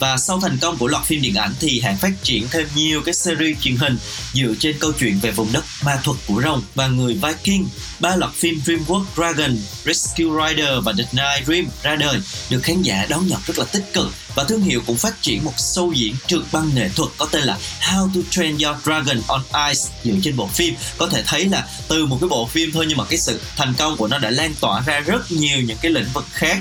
Và 0.00 0.16
sau 0.16 0.40
thành 0.40 0.58
công 0.60 0.76
của 0.76 0.86
loạt 0.86 1.04
phim 1.04 1.22
điện 1.22 1.34
ảnh 1.34 1.54
thì 1.60 1.80
hãng 1.80 1.96
phát 1.96 2.12
triển 2.22 2.48
thêm 2.50 2.66
nhiều 2.74 3.02
cái 3.04 3.14
series 3.14 3.58
truyền 3.60 3.76
hình 3.76 3.98
dựa 4.32 4.54
trên 4.58 4.76
câu 4.78 4.92
chuyện 4.98 5.18
về 5.22 5.30
vùng 5.30 5.52
đất 5.52 5.64
ma 5.84 6.00
thuật 6.04 6.16
của 6.26 6.42
rồng 6.44 6.62
và 6.74 6.86
người 6.86 7.14
Viking. 7.22 7.64
Ba 8.00 8.16
loạt 8.16 8.32
phim 8.34 8.60
DreamWorks 8.64 9.04
Dragon, 9.16 9.56
Rescue 9.84 10.48
Rider 10.48 10.68
và 10.84 10.92
The 10.98 11.04
Night 11.12 11.46
Dream 11.46 11.66
ra 11.82 11.96
đời 11.96 12.20
được 12.50 12.60
khán 12.62 12.82
giả 12.82 13.06
đón 13.08 13.26
nhận 13.26 13.40
rất 13.46 13.58
là 13.58 13.64
tích 13.72 13.92
cực 13.92 14.12
và 14.34 14.44
thương 14.44 14.62
hiệu 14.62 14.82
cũng 14.86 14.96
phát 14.96 15.22
triển 15.22 15.44
một 15.44 15.54
show 15.56 15.92
diễn 15.92 16.14
trượt 16.26 16.40
băng 16.52 16.74
nghệ 16.74 16.88
thuật 16.96 17.10
có 17.18 17.26
tên 17.30 17.42
là 17.42 17.58
How 17.80 18.08
to 18.14 18.20
Train 18.30 18.58
Your 18.58 18.76
Dragon 18.84 19.20
on 19.26 19.42
Ice 19.68 19.80
dựa 20.04 20.14
trên 20.22 20.36
bộ 20.36 20.46
phim, 20.46 20.74
có 20.98 21.06
thể 21.06 21.22
thấy 21.26 21.44
là 21.44 21.66
từ 21.88 22.06
một 22.06 22.18
cái 22.20 22.28
bộ 22.28 22.46
phim 22.46 22.72
thôi 22.72 22.86
nhưng 22.88 22.98
mà 22.98 23.04
cái 23.04 23.18
sự 23.18 23.40
thành 23.56 23.74
công 23.78 23.96
của 23.96 24.06
nó 24.06 24.18
đã 24.18 24.30
lan 24.30 24.54
tỏa 24.60 24.80
ra 24.86 25.00
rất 25.00 25.32
nhiều 25.32 25.60
những 25.60 25.78
cái 25.82 25.92
lĩnh 25.92 26.08
vực 26.14 26.24
khác 26.32 26.58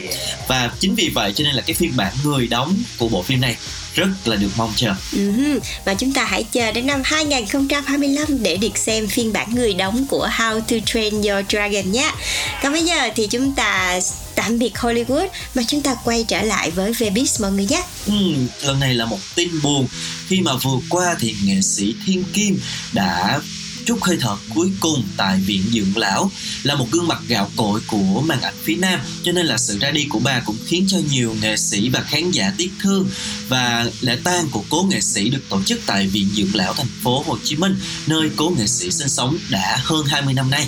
và 0.48 0.72
chính 0.80 0.96
vì 0.96 1.12
vậy 1.16 1.34
cho 1.36 1.44
nên 1.44 1.56
là 1.56 1.62
cái 1.62 1.74
phiên 1.74 1.98
bản 1.98 2.14
người 2.24 2.48
đóng 2.48 2.78
của 2.98 3.08
bộ 3.10 3.24
phim 3.24 3.42
này 3.42 3.56
rất 3.96 4.08
là 4.26 4.36
được 4.36 4.50
mong 4.58 4.74
chờ 4.76 4.94
Uh-huh. 5.14 5.60
Và 5.86 5.94
chúng 5.94 6.14
ta 6.14 6.24
hãy 6.24 6.44
chờ 6.44 6.72
đến 6.72 6.88
năm 6.88 7.02
2025 7.06 8.44
để 8.44 8.58
được 8.58 8.78
xem 8.78 9.08
phiên 9.08 9.34
bản 9.34 9.56
người 9.56 9.74
đóng 9.74 10.06
của 10.10 10.30
How 10.38 10.62
to 10.62 10.76
Train 10.86 11.14
Your 11.14 11.46
Dragon 11.50 11.92
nhé. 11.92 12.12
Còn 12.64 12.72
bây 12.72 12.84
giờ 12.84 13.10
thì 13.16 13.28
chúng 13.28 13.56
ta 13.56 14.00
tạm 14.40 14.60
biệt 14.60 14.74
Hollywood 14.76 15.28
và 15.54 15.64
chúng 15.68 15.82
ta 15.82 15.96
quay 16.04 16.26
trở 16.28 16.42
lại 16.42 16.72
với 16.72 16.92
Vbiz 16.92 17.42
mọi 17.42 17.52
người 17.52 17.66
nhé. 17.66 17.84
Ừ, 18.06 18.14
lần 18.64 18.80
này 18.80 18.94
là 18.94 19.06
một 19.06 19.20
tin 19.36 19.62
buồn. 19.62 19.88
Khi 20.28 20.42
mà 20.42 20.52
vừa 20.64 20.80
qua 20.90 21.16
thì 21.20 21.36
nghệ 21.44 21.62
sĩ 21.62 21.96
Thiên 22.06 22.24
Kim 22.34 22.60
đã 22.94 23.40
chút 23.86 23.98
hơi 24.02 24.18
thở 24.22 24.38
cuối 24.56 24.72
cùng 24.80 25.04
tại 25.18 25.38
viện 25.38 25.64
dưỡng 25.72 25.98
lão 25.98 26.32
là 26.64 26.76
một 26.76 26.88
gương 26.92 27.08
mặt 27.08 27.20
gạo 27.28 27.52
cội 27.56 27.82
của 27.88 28.22
màn 28.22 28.42
ảnh 28.42 28.54
phía 28.64 28.76
Nam. 28.76 29.00
Cho 29.24 29.32
nên 29.32 29.46
là 29.46 29.58
sự 29.58 29.78
ra 29.80 29.92
đi 29.92 30.06
của 30.10 30.20
bà 30.20 30.40
cũng 30.40 30.58
khiến 30.68 30.86
cho 30.90 30.98
nhiều 31.12 31.36
nghệ 31.42 31.58
sĩ 31.58 31.90
và 31.90 32.02
khán 32.02 32.32
giả 32.32 32.54
tiếc 32.58 32.72
thương 32.82 33.10
và 33.48 33.92
lễ 34.02 34.18
tang 34.24 34.50
của 34.52 34.64
cố 34.70 34.86
nghệ 34.90 35.02
sĩ 35.02 35.30
được 35.30 35.50
tổ 35.50 35.64
chức 35.64 35.80
tại 35.86 36.08
viện 36.08 36.30
dưỡng 36.36 36.56
lão 36.56 36.74
thành 36.74 36.90
phố 37.04 37.24
Hồ 37.28 37.38
Chí 37.44 37.56
Minh 37.56 37.76
nơi 38.08 38.30
cố 38.36 38.54
nghệ 38.58 38.68
sĩ 38.68 38.92
sinh 38.92 39.10
sống 39.10 39.38
đã 39.50 39.80
hơn 39.84 40.06
20 40.06 40.34
năm 40.34 40.50
nay. 40.52 40.68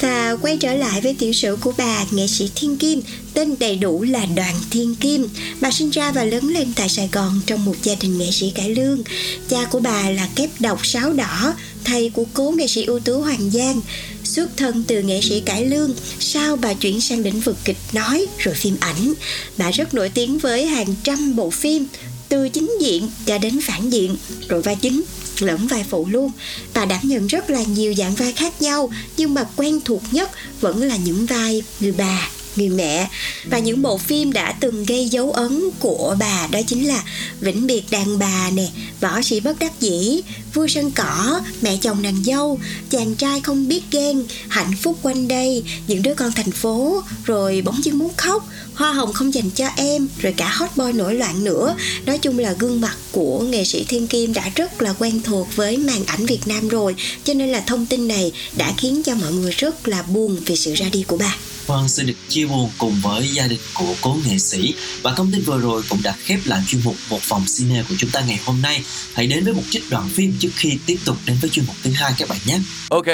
Và 0.00 0.36
quay 0.42 0.56
trở 0.56 0.74
lại 0.74 1.00
với 1.00 1.14
tiểu 1.18 1.32
sử 1.32 1.56
của 1.60 1.72
bà, 1.78 2.04
nghệ 2.10 2.26
sĩ 2.26 2.50
Thiên 2.54 2.76
Kim, 2.76 3.02
tên 3.34 3.54
đầy 3.58 3.76
đủ 3.76 4.02
là 4.02 4.26
Đoàn 4.36 4.54
Thiên 4.70 4.94
Kim. 4.94 5.28
Bà 5.60 5.70
sinh 5.70 5.90
ra 5.90 6.12
và 6.12 6.24
lớn 6.24 6.48
lên 6.48 6.72
tại 6.76 6.88
Sài 6.88 7.08
Gòn 7.12 7.40
trong 7.46 7.64
một 7.64 7.74
gia 7.82 7.94
đình 8.00 8.18
nghệ 8.18 8.30
sĩ 8.30 8.52
cải 8.54 8.74
lương. 8.74 9.02
Cha 9.48 9.64
của 9.64 9.80
bà 9.80 10.10
là 10.10 10.28
kép 10.34 10.50
độc 10.60 10.86
sáo 10.86 11.12
đỏ, 11.12 11.54
thầy 11.84 12.10
của 12.10 12.24
cố 12.34 12.50
nghệ 12.50 12.66
sĩ 12.66 12.84
ưu 12.84 13.00
tú 13.00 13.20
Hoàng 13.20 13.50
Giang. 13.50 13.80
Xuất 14.24 14.56
thân 14.56 14.84
từ 14.86 15.02
nghệ 15.02 15.20
sĩ 15.22 15.40
cải 15.40 15.66
lương, 15.66 15.94
sau 16.18 16.56
bà 16.56 16.74
chuyển 16.74 17.00
sang 17.00 17.20
lĩnh 17.20 17.40
vực 17.40 17.56
kịch 17.64 17.78
nói 17.92 18.26
rồi 18.38 18.54
phim 18.54 18.76
ảnh. 18.80 19.14
Bà 19.56 19.70
rất 19.70 19.94
nổi 19.94 20.08
tiếng 20.08 20.38
với 20.38 20.66
hàng 20.66 20.94
trăm 21.02 21.36
bộ 21.36 21.50
phim, 21.50 21.86
từ 22.28 22.48
chính 22.48 22.70
diện 22.80 23.08
cho 23.26 23.38
đến 23.38 23.60
phản 23.60 23.90
diện, 23.90 24.16
rồi 24.48 24.62
vai 24.62 24.76
chính 24.76 25.02
lẫn 25.42 25.66
vai 25.66 25.84
phụ 25.90 26.06
luôn. 26.10 26.30
Bà 26.74 26.84
đảm 26.84 27.00
nhận 27.02 27.26
rất 27.26 27.50
là 27.50 27.62
nhiều 27.62 27.94
dạng 27.94 28.14
vai 28.14 28.32
khác 28.32 28.62
nhau, 28.62 28.90
nhưng 29.16 29.34
mà 29.34 29.44
quen 29.56 29.80
thuộc 29.84 30.02
nhất 30.10 30.30
vẫn 30.60 30.82
là 30.82 30.96
những 30.96 31.26
vai 31.26 31.62
người 31.80 31.92
bà 31.92 32.28
người 32.56 32.68
mẹ. 32.68 33.08
Và 33.44 33.58
những 33.58 33.82
bộ 33.82 33.98
phim 33.98 34.32
đã 34.32 34.52
từng 34.60 34.84
gây 34.84 35.08
dấu 35.08 35.32
ấn 35.32 35.70
của 35.78 36.16
bà 36.18 36.46
đó 36.50 36.60
chính 36.66 36.88
là 36.88 37.02
vĩnh 37.40 37.66
biệt 37.66 37.82
đàn 37.90 38.18
bà 38.18 38.50
nè 38.50 38.68
võ 39.00 39.22
sĩ 39.22 39.40
bất 39.40 39.58
đắc 39.58 39.80
dĩ 39.80 40.20
vua 40.54 40.66
sân 40.66 40.90
cỏ 40.90 41.40
mẹ 41.60 41.76
chồng 41.76 42.02
nàng 42.02 42.24
dâu 42.24 42.58
chàng 42.90 43.14
trai 43.14 43.40
không 43.40 43.68
biết 43.68 43.82
ghen 43.90 44.24
hạnh 44.48 44.72
phúc 44.82 44.98
quanh 45.02 45.28
đây 45.28 45.62
những 45.86 46.02
đứa 46.02 46.14
con 46.14 46.32
thành 46.32 46.52
phố 46.52 47.02
rồi 47.24 47.62
bỗng 47.64 47.84
dưng 47.84 47.98
muốn 47.98 48.10
khóc 48.16 48.48
hoa 48.74 48.92
hồng 48.92 49.12
không 49.12 49.34
dành 49.34 49.50
cho 49.50 49.68
em 49.76 50.08
rồi 50.18 50.34
cả 50.36 50.48
hot 50.48 50.70
boy 50.76 50.92
nổi 50.92 51.14
loạn 51.14 51.44
nữa. 51.44 51.76
Nói 52.06 52.18
chung 52.18 52.38
là 52.38 52.52
gương 52.52 52.80
mặt 52.80 52.96
của 53.12 53.40
nghệ 53.40 53.64
sĩ 53.64 53.84
thiên 53.88 54.06
kim 54.06 54.32
đã 54.32 54.50
rất 54.54 54.82
là 54.82 54.94
quen 54.98 55.20
thuộc 55.24 55.48
với 55.56 55.76
màn 55.76 56.04
ảnh 56.06 56.26
việt 56.26 56.40
nam 56.46 56.68
rồi 56.68 56.94
cho 57.24 57.34
nên 57.34 57.48
là 57.48 57.60
thông 57.60 57.86
tin 57.86 58.08
này 58.08 58.32
đã 58.56 58.72
khiến 58.78 59.02
cho 59.02 59.14
mọi 59.14 59.32
người 59.32 59.52
rất 59.52 59.88
là 59.88 60.02
buồn 60.02 60.36
vì 60.46 60.56
sự 60.56 60.74
ra 60.74 60.86
đi 60.92 61.04
của 61.06 61.16
bà 61.16 61.36
Vâng, 61.70 61.88
xin 61.88 62.06
được 62.06 62.14
chia 62.28 62.46
buồn 62.46 62.70
cùng 62.78 62.94
với 63.02 63.28
gia 63.28 63.46
đình 63.46 63.60
của 63.74 63.94
cố 64.02 64.16
nghệ 64.26 64.38
sĩ 64.38 64.74
và 65.02 65.14
thông 65.16 65.32
tin 65.32 65.42
vừa 65.42 65.60
rồi 65.60 65.82
cũng 65.88 65.98
đã 66.02 66.12
khép 66.18 66.38
lại 66.44 66.60
chuyên 66.66 66.82
mục 66.84 66.94
một 67.10 67.28
vòng 67.28 67.44
cine 67.56 67.82
của 67.88 67.94
chúng 67.98 68.10
ta 68.10 68.20
ngày 68.20 68.40
hôm 68.44 68.62
nay. 68.62 68.84
Hãy 69.14 69.26
đến 69.26 69.44
với 69.44 69.54
một 69.54 69.62
trích 69.70 69.82
đoạn 69.90 70.08
phim 70.08 70.36
trước 70.38 70.48
khi 70.56 70.78
tiếp 70.86 70.96
tục 71.04 71.16
đến 71.26 71.36
với 71.40 71.50
chuyên 71.50 71.66
mục 71.66 71.76
thứ 71.82 71.90
hai 71.94 72.12
các 72.18 72.28
bạn 72.28 72.38
nhé. 72.46 72.58
Ok. 72.88 73.06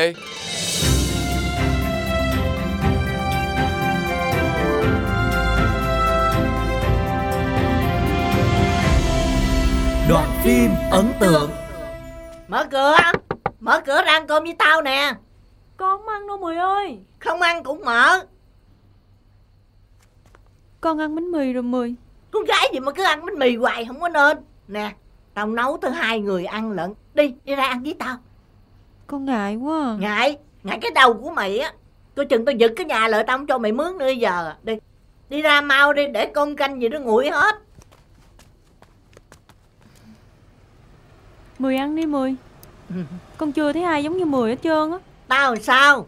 Đoạn 10.08 10.40
phim 10.44 10.70
ấn 10.90 11.12
tượng 11.20 11.50
Mở 12.48 12.66
cửa 12.70 12.96
Mở 13.60 13.80
cửa 13.86 14.02
ra 14.06 14.12
ăn 14.12 14.26
cơm 14.26 14.42
với 14.42 14.54
tao 14.58 14.82
nè 14.82 15.12
Con 15.76 15.98
không 15.98 16.08
ăn 16.08 16.26
đâu 16.26 16.38
Mười 16.38 16.56
ơi 16.56 16.98
Không 17.18 17.40
ăn 17.40 17.64
cũng 17.64 17.84
mở 17.84 18.20
Con 20.80 20.99
ăn 20.99 21.14
bánh 21.14 21.33
mì 21.33 21.52
rồi 21.52 21.62
Mười 21.62 21.95
Con 22.30 22.45
gái 22.45 22.71
gì 22.73 22.80
mà 22.80 22.92
cứ 22.92 23.04
ăn 23.04 23.26
bánh 23.26 23.38
mì 23.38 23.56
hoài 23.56 23.85
không 23.85 24.00
có 24.00 24.09
nên. 24.09 24.38
Nè 24.68 24.92
Tao 25.35 25.47
nấu 25.47 25.76
tới 25.76 25.90
hai 25.90 26.21
người 26.21 26.45
ăn 26.45 26.73
lận. 26.73 26.95
Đi 27.14 27.35
đi 27.45 27.54
ra 27.54 27.66
ăn 27.66 27.83
với 27.83 27.95
tao. 27.99 28.16
Con 29.06 29.25
ngại 29.25 29.56
quá 29.56 29.78
à. 29.78 29.97
Ngại 30.00 30.38
Ngại 30.62 30.78
cái 30.83 30.90
đầu 30.95 31.14
của 31.14 31.30
mày 31.30 31.59
á. 31.59 31.73
Tôi 32.14 32.26
chừng 32.26 32.45
tao 32.45 32.54
giật 32.54 32.73
cái 32.76 32.87
nhà 32.87 33.09
lại 33.09 33.25
tao 33.26 33.38
không 33.38 33.47
cho 33.47 33.59
mày 33.59 33.73
mướn 33.73 33.99
nữa 33.99 34.09
giờ. 34.09 34.54
Đi 34.62 34.78
Đi 35.28 35.42
ra 35.42 35.61
mau 35.61 35.92
đi 35.92 36.06
để 36.09 36.26
con 36.26 36.56
canh 36.56 36.83
gì 36.83 36.88
nó 36.88 36.99
nguội 36.99 37.30
hết. 37.30 37.54
Mười 41.59 41.76
ăn 41.76 41.97
đi 41.97 42.06
Mười. 42.06 42.35
Con 43.38 43.52
chưa 43.52 43.73
thấy 43.73 43.83
ai 43.83 44.04
giống 44.04 44.16
như 44.16 44.25
Mười 44.25 44.50
hết 44.50 44.62
trơn 44.62 44.90
á. 44.90 44.99
Tao 45.28 45.54
làm 45.54 45.62
sao? 45.62 46.06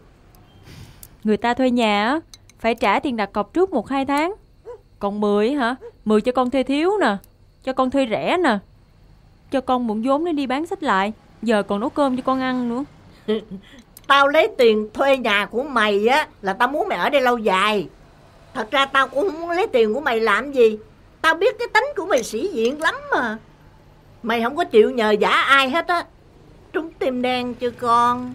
Người 1.23 1.37
ta 1.37 1.53
thuê 1.53 1.71
nhà 1.71 2.07
á 2.07 2.19
Phải 2.59 2.75
trả 2.75 2.99
tiền 2.99 3.15
đặt 3.15 3.33
cọc 3.33 3.53
trước 3.53 3.71
một 3.71 3.89
hai 3.89 4.05
tháng 4.05 4.35
Còn 4.99 5.21
Mười 5.21 5.51
hả? 5.51 5.75
Mười 6.05 6.21
cho 6.21 6.31
con 6.31 6.49
thuê 6.49 6.63
thiếu 6.63 6.97
nè 7.01 7.17
Cho 7.63 7.73
con 7.73 7.91
thuê 7.91 8.07
rẻ 8.09 8.37
nè 8.37 8.57
Cho 9.51 9.61
con 9.61 9.87
mượn 9.87 10.01
vốn 10.01 10.25
để 10.25 10.31
đi 10.31 10.47
bán 10.47 10.65
sách 10.65 10.83
lại. 10.83 11.13
Giờ 11.41 11.63
còn 11.63 11.79
nấu 11.79 11.89
cơm 11.89 12.17
cho 12.17 12.23
con 12.25 12.39
ăn 12.39 12.69
nữa. 12.69 12.83
Tao 14.07 14.27
lấy 14.27 14.49
tiền 14.57 14.89
thuê 14.93 15.17
nhà 15.17 15.45
của 15.45 15.63
mày 15.63 16.07
á 16.07 16.27
Là 16.41 16.53
tao 16.53 16.67
muốn 16.67 16.87
mày 16.87 16.97
ở 16.97 17.09
đây 17.09 17.21
lâu 17.21 17.37
dài. 17.37 17.87
Thật 18.53 18.71
ra 18.71 18.85
tao 18.85 19.07
cũng 19.07 19.31
không 19.31 19.41
muốn 19.41 19.49
lấy 19.49 19.67
tiền 19.67 19.93
của 19.93 20.01
mày 20.01 20.19
làm 20.19 20.51
gì. 20.51 20.77
Tao 21.21 21.35
biết 21.35 21.55
cái 21.59 21.67
tính 21.73 21.85
của 21.95 22.05
mày 22.05 22.23
sĩ 22.23 22.47
diện 22.53 22.81
lắm 22.81 22.95
mà. 23.11 23.37
Mày 24.23 24.43
không 24.43 24.55
có 24.55 24.63
chịu 24.63 24.91
nhờ 24.91 25.11
giả 25.11 25.29
ai 25.29 25.69
hết 25.69 25.87
á. 25.87 26.05
Trúng 26.73 26.91
tim 26.99 27.21
đen 27.21 27.53
chưa 27.53 27.69
con? 27.69 28.33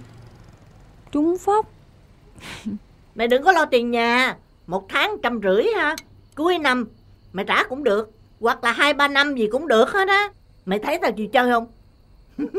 Trúng 1.13 1.39
phóc. 1.39 1.67
Mày 3.15 3.29
đừng 3.29 3.43
có 3.43 3.53
lo 3.53 3.65
tiền 3.65 3.91
nhà. 3.91 4.37
Một 4.67 4.89
tháng 4.89 5.17
trăm 5.23 5.41
rưỡi 5.43 5.65
ha 5.77 5.97
Cuối 6.35 6.59
năm, 6.59 6.89
mày 7.33 7.45
trả 7.45 7.63
cũng 7.63 7.85
được, 7.85 8.11
Hoặc 8.41 8.65
là 8.65 8.73
hai, 8.73 8.95
ba 8.95 9.09
năm 9.09 9.35
gì 9.35 9.49
cũng 9.53 9.69
được 9.69 9.91
hết 9.91 10.09
á. 10.09 10.31
Mày 10.67 10.79
thấy 10.79 10.99
tao 11.03 11.13
chịu 11.13 11.27
chơi 11.27 11.51
không? 11.51 11.67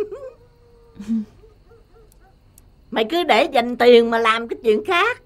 Mày 2.91 3.05
cứ 3.09 3.23
để 3.23 3.43
dành 3.43 3.77
tiền 3.77 4.11
mà 4.11 4.19
làm 4.19 4.47
cái 4.47 4.57
chuyện 4.63 4.85
khác. 4.85 5.21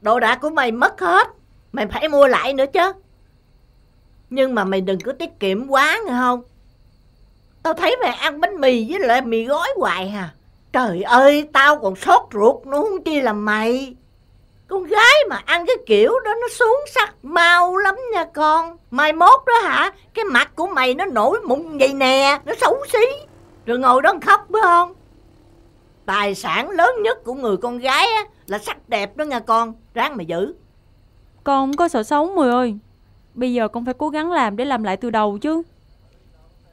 Đồ 0.00 0.20
đạc 0.20 0.38
của 0.40 0.50
mày 0.50 0.72
mất 0.72 1.00
hết, 1.00 1.28
Mày 1.72 1.86
phải 1.86 2.08
mua 2.08 2.26
lại 2.26 2.54
nữa 2.54 2.64
chứ. 2.72 2.92
Nhưng 4.30 4.54
mà 4.54 4.64
mày 4.64 4.80
đừng 4.80 5.00
có 5.00 5.12
tiết 5.12 5.40
kiệm 5.40 5.68
quá 5.68 5.98
nghe 6.06 6.12
không? 6.12 6.42
Tao 7.62 7.74
thấy 7.74 7.96
mày 8.02 8.12
ăn 8.12 8.40
bánh 8.40 8.60
mì 8.60 8.90
với 8.90 9.00
lại 9.00 9.22
mì 9.22 9.44
gói 9.44 9.68
hoài 9.76 10.08
hà. 10.08 10.34
Trời 10.72 11.02
ơi, 11.02 11.48
tao 11.52 11.78
còn 11.78 11.96
sốt 11.96 12.22
ruột 12.32 12.66
nó 12.66 12.82
không 12.82 13.02
chi 13.04 13.20
là 13.20 13.32
mày. 13.32 13.94
Con 14.68 14.84
gái 14.84 15.14
mà 15.30 15.42
ăn 15.46 15.66
cái 15.66 15.76
kiểu 15.86 16.12
đó 16.24 16.34
nó 16.40 16.48
xuống 16.48 16.80
sắc 16.86 17.14
mau 17.22 17.76
lắm 17.76 17.94
nha 18.12 18.24
con. 18.24 18.76
Mai 18.90 19.12
mốt 19.12 19.40
đó 19.46 19.52
hả 19.62 19.92
Cái 20.14 20.24
mặt 20.24 20.56
của 20.56 20.66
mày 20.66 20.94
nó 20.94 21.04
nổi 21.04 21.40
mụn 21.46 21.78
vậy 21.78 21.94
nè 21.94 22.40
Nó 22.44 22.52
xấu 22.60 22.76
xí. 22.92 23.06
Rồi 23.66 23.78
ngồi 23.78 24.02
đó 24.02 24.12
khóc 24.22 24.46
phải 24.52 24.62
không? 24.64 24.94
Tài 26.06 26.34
sản 26.34 26.70
lớn 26.70 26.90
nhất 27.02 27.24
của 27.24 27.34
người 27.34 27.56
con 27.56 27.78
gái 27.78 28.06
á, 28.16 28.24
là 28.46 28.58
sắc 28.58 28.88
đẹp 28.88 29.16
đó 29.16 29.24
nha 29.24 29.40
con. 29.40 29.74
Ráng 29.94 30.16
mà 30.16 30.22
giữ. 30.22 30.54
Con 31.44 31.62
không 31.62 31.76
có 31.76 31.88
sợ 31.88 32.02
xấu 32.02 32.26
Mười 32.34 32.50
ơi. 32.50 32.78
Bây 33.34 33.54
giờ 33.54 33.68
con 33.68 33.84
phải 33.84 33.94
cố 33.94 34.08
gắng 34.08 34.32
làm 34.32 34.56
để 34.56 34.64
làm 34.64 34.82
lại 34.82 34.96
từ 34.96 35.10
đầu 35.10 35.38
chứ. 35.38 35.62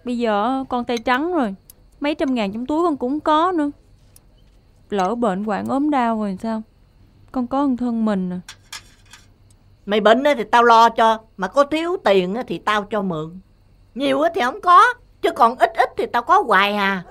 Bây 0.03 0.17
giờ 0.17 0.63
con 0.69 0.85
tay 0.85 0.97
trắng 0.97 1.33
rồi. 1.33 1.55
Mấy 1.99 2.15
trăm 2.15 2.33
ngàn 2.33 2.51
trong 2.51 2.65
túi 2.65 2.83
con 2.83 2.97
cũng 2.97 3.19
có 3.19 3.51
nữa. 3.51 3.71
Lỡ 4.89 5.15
bệnh 5.15 5.43
hoạn 5.43 5.65
ốm 5.67 5.89
đau 5.89 6.19
rồi 6.19 6.37
sao? 6.41 6.61
Con 7.35 7.47
có 7.47 7.67
một 7.67 7.75
thân 7.79 8.05
mình 8.05 8.29
à. 8.29 8.39
Mày 9.85 10.01
bệnh 10.01 10.23
á 10.23 10.33
thì 10.37 10.43
tao 10.51 10.63
lo 10.63 10.89
cho 10.89 11.19
Mà 11.37 11.47
có 11.47 11.63
thiếu 11.63 11.97
tiền 12.03 12.35
á 12.35 12.43
thì 12.47 12.57
tao 12.57 12.83
cho 12.83 13.01
mượn. 13.01 13.39
Nhiều 13.95 14.21
á 14.21 14.29
thì 14.35 14.41
không 14.41 14.61
có 14.61 14.93
Chứ 15.21 15.31
còn 15.31 15.55
ít 15.57 15.71
ít 15.75 15.89
thì 15.97 16.05
tao 16.05 16.21
có 16.21 16.41
hoài 16.41 16.73
à. 16.73 17.03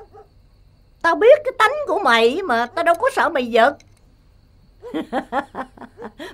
Tao 1.02 1.14
biết 1.14 1.40
cái 1.44 1.52
tánh 1.58 1.72
của 1.86 1.98
mày 2.04 2.42
mà 2.42 2.66
Tao 2.66 2.84
đâu 2.84 2.94
có 3.00 3.10
sợ 3.12 3.28
mày 3.28 3.46
giật. 3.46 3.76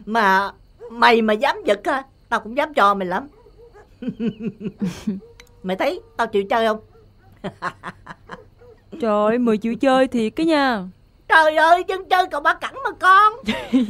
Mà 0.06 0.52
mày 0.90 1.23
mà 1.23 1.32
dám 1.32 1.56
giật 1.64 1.85
á 1.85 2.02
Tao 2.28 2.40
cũng 2.40 2.56
dám 2.56 2.75
cho 2.75 2.94
mày 2.94 3.09
lắm. 3.09 3.28
Mày 5.62 5.76
thấy 5.76 6.00
tao 6.16 6.26
chịu 6.26 6.44
chơi 6.50 6.66
không? 6.66 6.80
Trời 9.00 9.26
ơi 9.26 9.38
Mười 9.38 9.59
chịu 9.59 9.75
chơi 9.75 10.09
thiệt 10.09 10.32
cái 10.37 10.47
nha 10.47 10.85
Trời 11.30 11.56
ơi 11.56 11.84
chân 11.84 12.08
chơi 12.08 12.26
cậu 12.30 12.40
ba 12.40 12.54
cẳng 12.54 12.75
mà 12.84 12.90
con. 13.00 13.32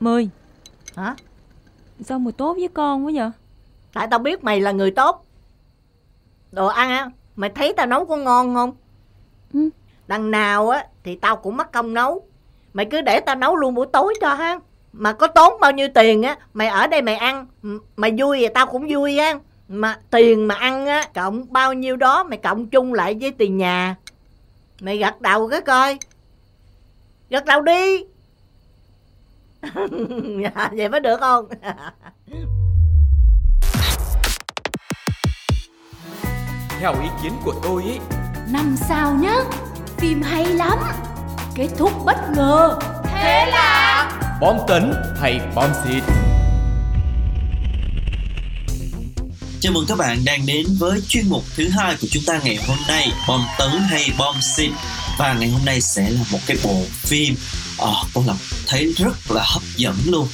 Mười. 0.00 0.28
Hả? 0.96 1.14
Sao 2.00 2.18
Mười 2.18 2.32
tốt 2.32 2.54
với 2.54 2.68
con 2.68 3.06
quá 3.06 3.12
vậy? 3.14 3.30
Tại 3.92 4.08
tao 4.10 4.18
biết 4.18 4.44
mày 4.44 4.60
là 4.60 4.72
người 4.72 4.90
tốt. 4.90 5.24
Đồ 6.52 6.66
ăn 6.66 6.90
á 6.90 7.10
Mày 7.36 7.50
thấy 7.50 7.72
tao 7.76 7.86
nấu 7.86 8.04
có 8.04 8.16
ngon 8.16 8.54
không? 8.54 8.72
Ừ. 9.54 9.70
Đằng 10.06 10.30
nào 10.30 10.68
á 10.68 10.86
Thì 11.04 11.16
tao 11.16 11.36
cũng 11.36 11.56
mất 11.56 11.72
công 11.72 11.94
nấu. 11.94 12.22
Mày 12.72 12.86
cứ 12.86 13.00
để 13.00 13.20
tao 13.20 13.36
nấu 13.36 13.56
luôn 13.56 13.74
buổi 13.74 13.86
tối 13.92 14.14
cho 14.20 14.34
ha. 14.34 14.58
Mà 14.92 15.12
có 15.12 15.26
tốn 15.26 15.60
bao 15.60 15.72
nhiêu 15.72 15.88
tiền 15.94 16.22
á 16.22 16.36
Mày 16.54 16.68
ở 16.68 16.86
đây 16.86 17.02
mày 17.02 17.16
ăn. 17.16 17.46
Mày 17.96 18.14
vui 18.18 18.38
thì 18.38 18.48
tao 18.54 18.66
cũng 18.66 18.86
vui 18.90 19.18
á 19.18 19.38
Mà 19.68 19.98
tiền 20.10 20.48
mà 20.48 20.54
ăn 20.54 20.86
á 20.86 21.04
Cộng 21.14 21.52
bao 21.52 21.72
nhiêu 21.72 21.96
đó 21.96 22.24
Mày 22.24 22.38
cộng 22.38 22.68
chung 22.68 22.94
lại 22.94 23.16
với 23.20 23.30
tiền 23.30 23.56
nhà. 23.56 23.96
Mày 24.80 24.98
gật 24.98 25.20
đầu 25.20 25.48
cái 25.48 25.60
coi. 25.60 25.98
Gật 27.30 27.44
đầu 27.44 27.62
đi. 27.62 28.04
Dạ, 30.42 30.70
Vậy 30.72 30.88
mới 30.88 31.00
được 31.00 31.20
không? 31.20 31.48
Theo 36.80 36.92
ý 37.02 37.08
kiến 37.22 37.32
của 37.44 37.54
tôi 37.62 37.82
ý 37.84 37.98
Năm 38.52 38.76
sao 38.76 39.14
nhá 39.14 39.36
Phim 39.96 40.22
hay 40.22 40.46
lắm. 40.46 40.78
Kết 41.54 41.68
thúc 41.78 41.92
bất 42.04 42.16
ngờ. 42.36 42.78
Thế 43.04 43.46
là 43.50 44.10
Bom 44.40 44.56
tấn 44.68 44.92
hay 45.20 45.40
bom 45.54 45.70
xịt 45.84 46.02
Chào 49.60 49.72
mừng 49.72 49.86
các 49.86 49.98
bạn 49.98 50.24
đang 50.24 50.46
đến 50.46 50.66
với 50.78 51.00
chuyên 51.08 51.28
mục 51.28 51.44
thứ 51.56 51.68
hai 51.68 51.96
của 52.00 52.06
chúng 52.10 52.22
ta 52.24 52.40
ngày 52.44 52.58
hôm 52.66 52.76
nay 52.88 53.12
Bom 53.28 53.44
tấn 53.58 53.70
hay 53.90 54.10
bom 54.18 54.36
xịt 54.56 54.70
Và 55.18 55.32
ngày 55.32 55.48
hôm 55.48 55.64
nay 55.64 55.80
sẽ 55.80 56.10
là 56.10 56.20
một 56.30 56.38
cái 56.46 56.56
bộ 56.64 56.82
phim 56.92 57.34
Ờ, 57.78 57.94
con 58.14 58.26
Lộc 58.26 58.36
thấy 58.66 58.92
rất 58.96 59.30
là 59.30 59.44
hấp 59.44 59.62
dẫn 59.76 59.96
luôn 60.06 60.28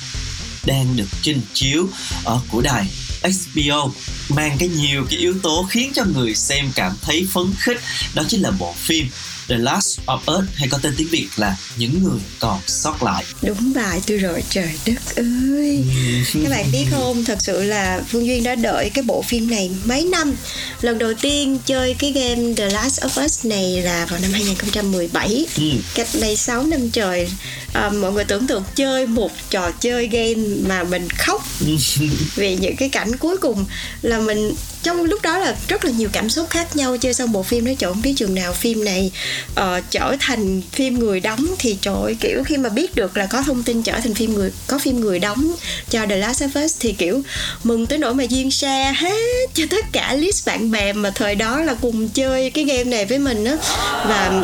Đang 0.66 0.96
được 0.96 1.08
trình 1.22 1.40
chiếu 1.52 1.88
ở 2.24 2.40
của 2.50 2.60
đài 2.60 2.86
HBO 3.24 3.90
mang 4.28 4.56
cái 4.58 4.68
nhiều 4.68 5.06
cái 5.10 5.18
yếu 5.18 5.34
tố 5.42 5.66
khiến 5.70 5.92
cho 5.94 6.04
người 6.04 6.34
xem 6.34 6.72
cảm 6.74 6.92
thấy 7.02 7.26
phấn 7.32 7.44
khích. 7.58 7.80
Đó 8.14 8.22
chính 8.28 8.42
là 8.42 8.50
bộ 8.50 8.74
phim 8.76 9.08
The 9.48 9.58
Last 9.58 10.00
of 10.06 10.38
Us 10.38 10.44
hay 10.54 10.68
có 10.68 10.78
tên 10.82 10.94
tiếng 10.96 11.08
Việt 11.08 11.28
là 11.36 11.56
Những 11.76 12.02
người 12.02 12.18
còn 12.40 12.60
sót 12.66 13.02
lại. 13.02 13.24
Đúng 13.42 13.72
bài 13.74 14.00
tôi 14.06 14.18
rồi 14.18 14.44
trời 14.50 14.70
đất 14.86 15.16
ơi. 15.16 15.84
Các 16.34 16.50
bạn 16.50 16.66
biết 16.72 16.84
không 16.90 17.24
Thật 17.24 17.38
sự 17.40 17.62
là 17.62 18.02
Phương 18.08 18.26
Duyên 18.26 18.42
đã 18.44 18.54
đợi 18.54 18.90
cái 18.94 19.04
bộ 19.04 19.22
phim 19.22 19.50
này 19.50 19.70
mấy 19.84 20.04
năm. 20.04 20.32
Lần 20.80 20.98
đầu 20.98 21.14
tiên 21.20 21.58
chơi 21.66 21.94
cái 21.94 22.12
game 22.12 22.54
The 22.56 22.70
Last 22.70 23.00
of 23.00 23.24
Us 23.24 23.46
này 23.46 23.82
là 23.82 24.06
vào 24.10 24.20
năm 24.20 24.30
2017 24.32 25.46
Ừ. 25.56 25.70
Cách 25.94 26.08
đây 26.20 26.36
6 26.36 26.62
năm 26.62 26.90
trời 26.90 27.28
à, 27.72 27.90
Mọi 27.90 28.12
người 28.12 28.24
tưởng 28.24 28.46
tượng 28.46 28.62
chơi 28.74 29.06
một 29.06 29.30
trò 29.50 29.70
chơi 29.70 30.08
game 30.08 30.46
mà 30.68 30.84
mình 30.84 31.08
khóc. 31.18 31.46
Vì 32.34 32.56
những 32.56 32.76
cái 32.76 32.88
cảnh 32.88 33.16
cuối 33.16 33.36
cùng 33.36 33.64
là 34.02 34.18
mình 34.18 34.54
trong 34.84 35.04
lúc 35.04 35.22
đó 35.22 35.38
là 35.38 35.56
rất 35.68 35.84
là 35.84 35.90
nhiều 35.90 36.08
cảm 36.12 36.30
xúc 36.30 36.50
khác 36.50 36.76
nhau 36.76 36.96
chơi 36.96 37.14
xong 37.14 37.32
bộ 37.32 37.42
phim 37.42 37.66
đó 37.66 37.72
trời 37.78 37.92
không 37.92 38.02
biết 38.02 38.14
chừng 38.16 38.34
nào 38.34 38.52
phim 38.52 38.84
này 38.84 39.12
uh, 39.50 39.84
trở 39.90 40.16
thành 40.20 40.62
phim 40.72 40.98
người 40.98 41.20
đóng 41.20 41.46
thì 41.58 41.78
trời 41.80 41.94
ơi, 42.02 42.16
kiểu 42.20 42.42
khi 42.44 42.56
mà 42.56 42.68
biết 42.68 42.94
được 42.94 43.16
là 43.16 43.26
có 43.26 43.42
thông 43.42 43.62
tin 43.62 43.82
trở 43.82 44.00
thành 44.00 44.14
phim 44.14 44.34
người 44.34 44.52
có 44.66 44.78
phim 44.78 45.00
người 45.00 45.18
đóng 45.18 45.52
cho 45.90 46.06
The 46.06 46.16
Last 46.16 46.42
of 46.42 46.64
Us 46.64 46.76
thì 46.80 46.92
kiểu 46.92 47.22
mừng 47.62 47.86
tới 47.86 47.98
nỗi 47.98 48.14
mà 48.14 48.24
duyên 48.24 48.50
share 48.50 48.92
hết 48.92 49.46
cho 49.54 49.64
tất 49.70 49.84
cả 49.92 50.14
list 50.14 50.46
bạn 50.46 50.70
bè 50.70 50.92
mà 50.92 51.10
thời 51.10 51.34
đó 51.34 51.60
là 51.60 51.74
cùng 51.74 52.08
chơi 52.08 52.50
cái 52.50 52.64
game 52.64 52.84
này 52.84 53.04
với 53.04 53.18
mình 53.18 53.44
á. 53.44 53.56
Và 54.08 54.42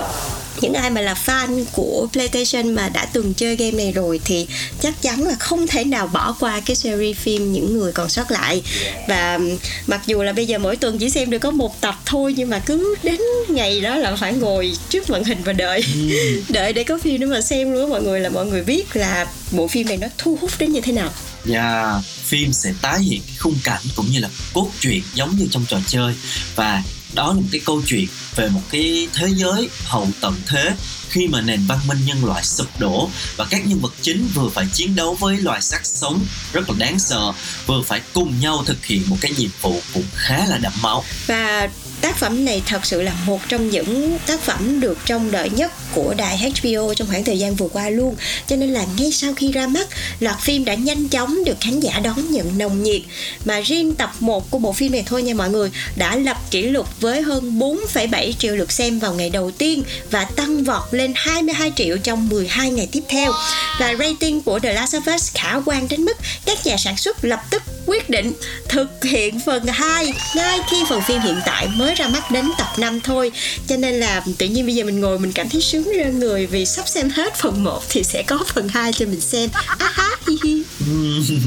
những 0.63 0.75
ai 0.75 0.91
mà 0.91 1.01
là 1.01 1.15
fan 1.27 1.65
của 1.73 2.09
PlayStation 2.13 2.75
mà 2.75 2.89
đã 2.89 3.07
từng 3.13 3.35
chơi 3.35 3.57
game 3.57 3.71
này 3.71 3.93
rồi 3.93 4.21
thì 4.25 4.47
chắc 4.81 5.03
chắn 5.03 5.23
là 5.23 5.35
không 5.35 5.67
thể 5.67 5.85
nào 5.85 6.07
bỏ 6.07 6.37
qua 6.41 6.61
cái 6.61 6.77
series 6.77 7.17
phim 7.17 7.53
những 7.53 7.79
người 7.79 7.93
còn 7.93 8.09
sót 8.09 8.31
lại. 8.31 8.63
Và 9.09 9.39
mặc 9.87 10.01
dù 10.07 10.23
là 10.23 10.33
bây 10.33 10.47
giờ 10.47 10.59
mỗi 10.59 10.77
tuần 10.77 10.99
chỉ 10.99 11.11
xem 11.11 11.31
được 11.31 11.39
có 11.39 11.51
một 11.51 11.81
tập 11.81 11.95
thôi 12.07 12.35
nhưng 12.37 12.51
mà 12.51 12.59
cứ 12.59 12.95
đến 13.03 13.21
ngày 13.49 13.81
đó 13.81 13.97
là 13.97 14.17
phải 14.17 14.33
ngồi 14.33 14.73
trước 14.89 15.11
màn 15.11 15.25
hình 15.25 15.39
và 15.45 15.53
đợi. 15.53 15.85
Đợi 16.49 16.73
để 16.73 16.85
có 16.85 16.99
phim 16.99 17.21
để 17.21 17.27
mà 17.27 17.41
xem 17.41 17.73
luôn 17.73 17.91
mọi 17.91 18.03
người 18.03 18.21
là 18.21 18.29
mọi 18.29 18.47
người 18.47 18.63
biết 18.63 18.97
là 18.97 19.27
bộ 19.53 19.69
phim 19.69 19.89
này 19.89 19.97
nó 19.97 20.07
thu 20.19 20.39
hút 20.41 20.51
đến 20.59 20.73
như 20.73 20.81
thế 20.81 20.93
nào. 20.93 21.11
Và 21.45 22.01
phim 22.25 22.53
sẽ 22.53 22.73
tái 22.83 23.01
hiện 23.01 23.21
khung 23.39 23.59
cảnh 23.65 23.83
cũng 23.97 24.07
như 24.11 24.19
là 24.21 24.29
cốt 24.53 24.71
truyện 24.81 25.03
giống 25.15 25.37
như 25.37 25.47
trong 25.51 25.65
trò 25.69 25.79
chơi. 25.87 26.15
Và 26.55 26.83
đó 27.15 27.27
là 27.29 27.33
một 27.41 27.49
cái 27.53 27.61
câu 27.65 27.83
chuyện 27.87 28.07
về 28.37 28.49
một 28.49 28.63
cái 28.71 29.09
thế 29.15 29.29
giới 29.37 29.69
hậu 29.85 30.09
tận 30.21 30.35
thế 30.47 30.75
khi 31.09 31.29
mà 31.29 31.41
nền 31.41 31.67
văn 31.67 31.79
minh 31.87 31.99
nhân 32.07 32.25
loại 32.25 32.45
sụp 32.45 32.81
đổ 32.81 33.11
và 33.37 33.45
các 33.51 33.67
nhân 33.67 33.81
vật 33.81 33.93
chính 34.03 34.29
vừa 34.35 34.49
phải 34.49 34.67
chiến 34.73 34.97
đấu 34.97 35.15
với 35.15 35.37
loài 35.37 35.63
xác 35.63 35.87
sống 35.87 36.25
rất 36.53 36.71
là 36.71 36.77
đáng 36.79 36.99
sợ, 36.99 37.33
vừa 37.67 37.83
phải 37.83 38.01
cùng 38.13 38.41
nhau 38.41 38.63
thực 38.67 38.85
hiện 38.85 39.03
một 39.07 39.17
cái 39.21 39.33
nhiệm 39.39 39.51
vụ 39.61 39.81
cũng 39.95 40.05
khá 40.15 40.47
là 40.47 40.59
đẫm 40.59 40.73
máu. 40.83 41.05
Và 41.27 41.69
tác 42.01 42.17
phẩm 42.17 42.45
này 42.45 42.63
thật 42.67 42.87
sự 42.87 43.03
là 43.03 43.13
một 43.27 43.41
trong 43.49 43.71
những 43.71 44.19
tác 44.27 44.41
phẩm 44.41 44.81
được 44.81 44.99
trông 45.05 45.31
đợi 45.31 45.51
nhất 45.51 45.73
của 45.95 46.15
đài 46.17 46.39
HBO 46.39 46.95
trong 46.95 47.09
khoảng 47.09 47.25
thời 47.25 47.39
gian 47.39 47.55
vừa 47.55 47.69
qua 47.69 47.91
luôn. 47.91 48.17
Cho 48.47 48.57
nên 48.57 48.73
là 48.73 48.85
ngay 48.97 49.13
sau 49.13 49.35
khi 49.35 49.53
ra 49.53 49.67
mắt 49.67 49.89
loạt 50.21 50.41
phim 50.41 50.65
đã 50.65 50.75
nhanh 50.75 51.09
chóng 51.09 51.45
được 51.45 51.57
khán 51.61 51.81
giả 51.81 52.01
đón 52.05 52.31
nhận 52.31 52.59
nồng 52.59 52.83
nhiệt. 52.83 53.03
Mà 53.45 53.61
riêng 53.61 53.95
tập 53.95 54.13
1 54.21 54.51
của 54.51 54.59
bộ 54.59 54.73
phim 54.73 54.93
này 54.93 55.03
thôi 55.07 55.23
nha 55.23 55.35
mọi 55.35 55.51
người 55.51 55.71
đã 55.97 56.17
lập 56.17 56.37
kỷ 56.51 56.63
lục 56.63 57.01
với 57.01 57.23
hơn 57.23 57.59
4,7 57.59 58.33
triệu 58.39 58.57
lượt 58.57 58.73
xem 58.73 58.99
vào 58.99 59.15
ngày 59.15 59.31
đầu 59.31 59.51
tiên 59.51 59.83
và 60.11 60.25
tăng 60.25 60.65
vọt 60.65 60.83
lên 60.91 61.13
22 61.17 61.73
triệu 61.77 61.97
trong 61.99 62.29
12 62.29 62.71
ngày 62.71 62.89
tiếp 62.93 63.03
theo. 63.09 63.33
Và 63.81 63.95
rating 63.99 64.43
của 64.43 64.59
The 64.59 64.73
Last 64.73 64.95
of 64.95 65.15
Us 65.15 65.35
khả 65.35 65.61
quan 65.67 65.89
đến 65.89 66.05
mức 66.05 66.17
các 66.45 66.67
nhà 66.67 66.77
sản 66.77 66.97
xuất 66.97 67.25
lập 67.25 67.41
tức 67.51 67.63
quyết 67.87 68.11
định 68.11 68.33
thực 68.69 69.05
hiện 69.05 69.41
phần 69.47 69.67
2 69.67 70.13
ngay 70.37 70.59
khi 70.71 70.77
phần 70.89 71.03
phim 71.03 71.21
hiện 71.21 71.41
tại 71.47 71.69
mới 71.69 71.90
mới 71.91 71.95
ra 71.95 72.09
mắt 72.09 72.31
đến 72.31 72.45
tập 72.59 72.69
5 72.79 73.01
thôi 73.01 73.33
cho 73.69 73.77
nên 73.77 73.95
là 73.95 74.25
tự 74.39 74.47
nhiên 74.47 74.67
bây 74.67 74.75
giờ 74.75 74.85
mình 74.85 75.01
ngồi 75.01 75.19
mình 75.19 75.33
cảm 75.33 75.49
thấy 75.49 75.61
sướng 75.61 75.93
ra 75.97 76.05
người 76.05 76.47
vì 76.47 76.67
sắp 76.67 76.89
xem 76.89 77.11
hết 77.11 77.35
phần 77.37 77.65
1 77.65 77.83
thì 77.89 78.03
sẽ 78.05 78.23
có 78.27 78.39
phần 78.55 78.69
2 78.69 78.93
cho 78.93 79.07
mình 79.07 79.21
xem 79.21 79.51
ha, 79.53 80.09
hi, 80.29 80.39
hi. 80.45 80.63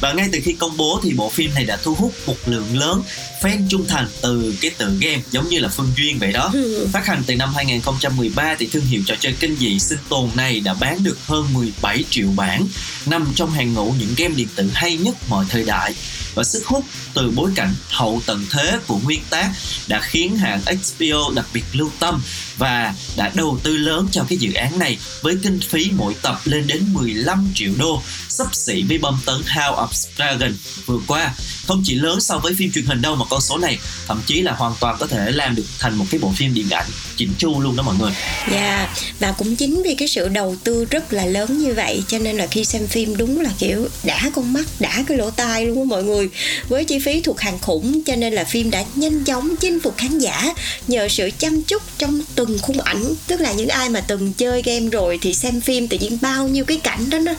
và 0.00 0.12
ngay 0.12 0.28
từ 0.32 0.38
khi 0.44 0.52
công 0.52 0.76
bố 0.76 1.00
thì 1.02 1.12
bộ 1.16 1.30
phim 1.30 1.54
này 1.54 1.64
đã 1.64 1.78
thu 1.82 1.94
hút 1.94 2.12
một 2.26 2.36
lượng 2.46 2.66
lớn 2.72 3.02
fan 3.44 3.68
trung 3.68 3.84
thành 3.88 4.08
từ 4.22 4.54
cái 4.60 4.70
tựa 4.70 4.92
game 5.00 5.22
giống 5.30 5.48
như 5.48 5.58
là 5.58 5.68
Phương 5.68 5.90
Duyên 5.96 6.18
vậy 6.18 6.32
đó. 6.32 6.50
Ừ. 6.52 6.88
Phát 6.92 7.06
hành 7.06 7.22
từ 7.26 7.36
năm 7.36 7.54
2013 7.54 8.54
thì 8.58 8.66
thương 8.66 8.84
hiệu 8.84 9.02
trò 9.06 9.14
chơi 9.20 9.34
kinh 9.40 9.56
dị 9.56 9.78
sinh 9.78 9.98
tồn 10.08 10.30
này 10.34 10.60
đã 10.60 10.74
bán 10.74 11.04
được 11.04 11.18
hơn 11.26 11.46
17 11.52 12.04
triệu 12.10 12.28
bản, 12.36 12.68
nằm 13.06 13.26
trong 13.34 13.50
hàng 13.50 13.74
ngũ 13.74 13.94
những 13.98 14.14
game 14.16 14.34
điện 14.34 14.48
tử 14.54 14.70
hay 14.74 14.96
nhất 14.96 15.14
mọi 15.28 15.44
thời 15.48 15.64
đại 15.64 15.94
và 16.34 16.44
sức 16.44 16.66
hút 16.66 16.84
từ 17.14 17.30
bối 17.30 17.50
cảnh 17.54 17.74
hậu 17.90 18.22
tận 18.26 18.46
thế 18.50 18.78
của 18.86 18.98
nguyên 18.98 19.20
tác 19.30 19.52
đã 19.88 20.00
khiến 20.00 20.36
hãng 20.36 20.60
HBO 20.60 21.30
đặc 21.34 21.46
biệt 21.54 21.64
lưu 21.72 21.90
tâm 21.98 22.22
và 22.58 22.94
đã 23.16 23.30
đầu 23.34 23.58
tư 23.62 23.76
lớn 23.76 24.08
cho 24.12 24.24
cái 24.28 24.38
dự 24.38 24.52
án 24.52 24.78
này 24.78 24.98
với 25.22 25.36
kinh 25.42 25.60
phí 25.60 25.90
mỗi 25.96 26.14
tập 26.22 26.40
lên 26.44 26.66
đến 26.66 26.92
15 26.92 27.48
triệu 27.54 27.72
đô, 27.78 28.02
sắp 28.28 28.54
xỉ 28.54 28.82
với 28.88 28.98
bom 28.98 29.18
tấn 29.24 29.36
House 29.36 29.76
of 29.76 29.88
Dragon 30.16 30.52
vừa 30.86 30.98
qua. 31.06 31.34
Không 31.66 31.82
chỉ 31.84 31.94
lớn 31.94 32.20
so 32.20 32.38
với 32.38 32.54
phim 32.58 32.72
truyền 32.72 32.86
hình 32.86 33.02
đâu 33.02 33.16
mà 33.16 33.24
con 33.34 33.40
số 33.40 33.58
này, 33.58 33.78
thậm 34.06 34.22
chí 34.26 34.42
là 34.42 34.52
hoàn 34.52 34.74
toàn 34.80 34.96
có 35.00 35.06
thể 35.06 35.30
làm 35.30 35.54
được 35.54 35.64
thành 35.78 35.94
một 35.94 36.04
cái 36.10 36.18
bộ 36.18 36.32
phim 36.36 36.54
điện 36.54 36.70
ảnh 36.70 36.86
chỉnh 37.16 37.32
chu 37.38 37.60
luôn 37.60 37.76
đó 37.76 37.82
mọi 37.82 37.94
người. 38.00 38.12
Dạ 38.52 38.94
và 39.20 39.32
cũng 39.32 39.56
chính 39.56 39.82
vì 39.82 39.94
cái 39.94 40.08
sự 40.08 40.28
đầu 40.28 40.56
tư 40.64 40.84
rất 40.84 41.12
là 41.12 41.26
lớn 41.26 41.58
như 41.58 41.74
vậy, 41.74 42.02
cho 42.08 42.18
nên 42.18 42.36
là 42.36 42.46
khi 42.46 42.64
xem 42.64 42.86
phim 42.86 43.16
đúng 43.16 43.40
là 43.40 43.50
kiểu 43.58 43.88
đã 44.02 44.30
con 44.34 44.52
mắt, 44.52 44.64
đã 44.78 45.04
cái 45.06 45.18
lỗ 45.18 45.30
tai 45.30 45.66
luôn 45.66 45.78
á 45.78 45.84
mọi 45.84 46.04
người 46.04 46.28
với 46.68 46.84
chi 46.84 46.98
phí 46.98 47.20
thuộc 47.20 47.40
hàng 47.40 47.58
khủng, 47.58 48.04
cho 48.04 48.16
nên 48.16 48.32
là 48.32 48.44
phim 48.44 48.70
đã 48.70 48.84
nhanh 48.94 49.24
chóng 49.24 49.56
chinh 49.56 49.80
phục 49.80 49.96
khán 49.96 50.18
giả 50.18 50.54
nhờ 50.88 51.08
sự 51.08 51.30
chăm 51.38 51.62
chút 51.62 51.82
trong 51.98 52.20
từng 52.34 52.58
khung 52.62 52.80
ảnh 52.80 53.14
tức 53.26 53.40
là 53.40 53.52
những 53.52 53.68
ai 53.68 53.88
mà 53.88 54.00
từng 54.00 54.32
chơi 54.32 54.62
game 54.62 54.88
rồi 54.88 55.18
thì 55.22 55.34
xem 55.34 55.60
phim 55.60 55.88
tự 55.88 55.98
nhiên 55.98 56.18
bao 56.22 56.48
nhiêu 56.48 56.64
cái 56.64 56.76
cảnh 56.76 57.10
đó 57.10 57.18
nó 57.18 57.32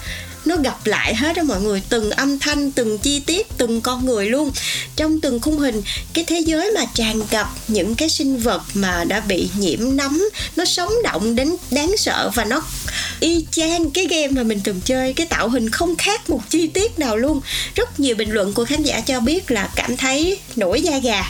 nó 0.48 0.56
gặp 0.58 0.86
lại 0.86 1.16
hết 1.16 1.36
đó 1.36 1.44
mọi 1.44 1.62
người, 1.62 1.82
từng 1.90 2.12
âm 2.12 2.40
thanh, 2.40 2.72
từng 2.72 2.98
chi 2.98 3.20
tiết, 3.20 3.48
từng 3.58 3.82
con 3.82 4.06
người 4.06 4.26
luôn. 4.26 4.52
Trong 4.96 5.22
từng 5.22 5.40
khung 5.40 5.60
hình, 5.60 5.82
cái 6.14 6.24
thế 6.24 6.40
giới 6.40 6.72
mà 6.72 6.86
tràn 6.94 7.22
ngập 7.32 7.48
những 7.68 7.96
cái 7.96 8.10
sinh 8.10 8.38
vật 8.38 8.62
mà 8.74 9.04
đã 9.04 9.20
bị 9.20 9.50
nhiễm 9.58 9.80
nấm, 9.98 10.30
nó 10.56 10.66
sống 10.66 10.92
động 11.04 11.36
đến 11.36 11.56
đáng 11.72 11.98
sợ 11.98 12.32
và 12.34 12.46
nó 12.46 12.62
y 13.20 13.46
chang 13.52 13.92
cái 13.92 14.08
game 14.08 14.28
mà 14.28 14.44
mình 14.44 14.62
từng 14.64 14.82
chơi. 14.82 15.14
Cái 15.14 15.28
tạo 15.28 15.50
hình 15.50 15.70
không 15.70 15.96
khác 15.96 16.30
một 16.30 16.42
chi 16.50 16.68
tiết 16.68 17.00
nào 17.00 17.18
luôn. 17.18 17.42
Rất 17.76 18.00
nhiều 18.00 18.16
bình 18.16 18.32
luận 18.32 18.54
của 18.54 18.66
khán 18.66 18.84
giả 18.84 19.02
cho 19.02 19.20
biết 19.20 19.52
là 19.52 19.70
cảm 19.76 19.98
thấy 19.98 20.38
nổi 20.56 20.82
da 20.82 20.98
gà 20.98 21.24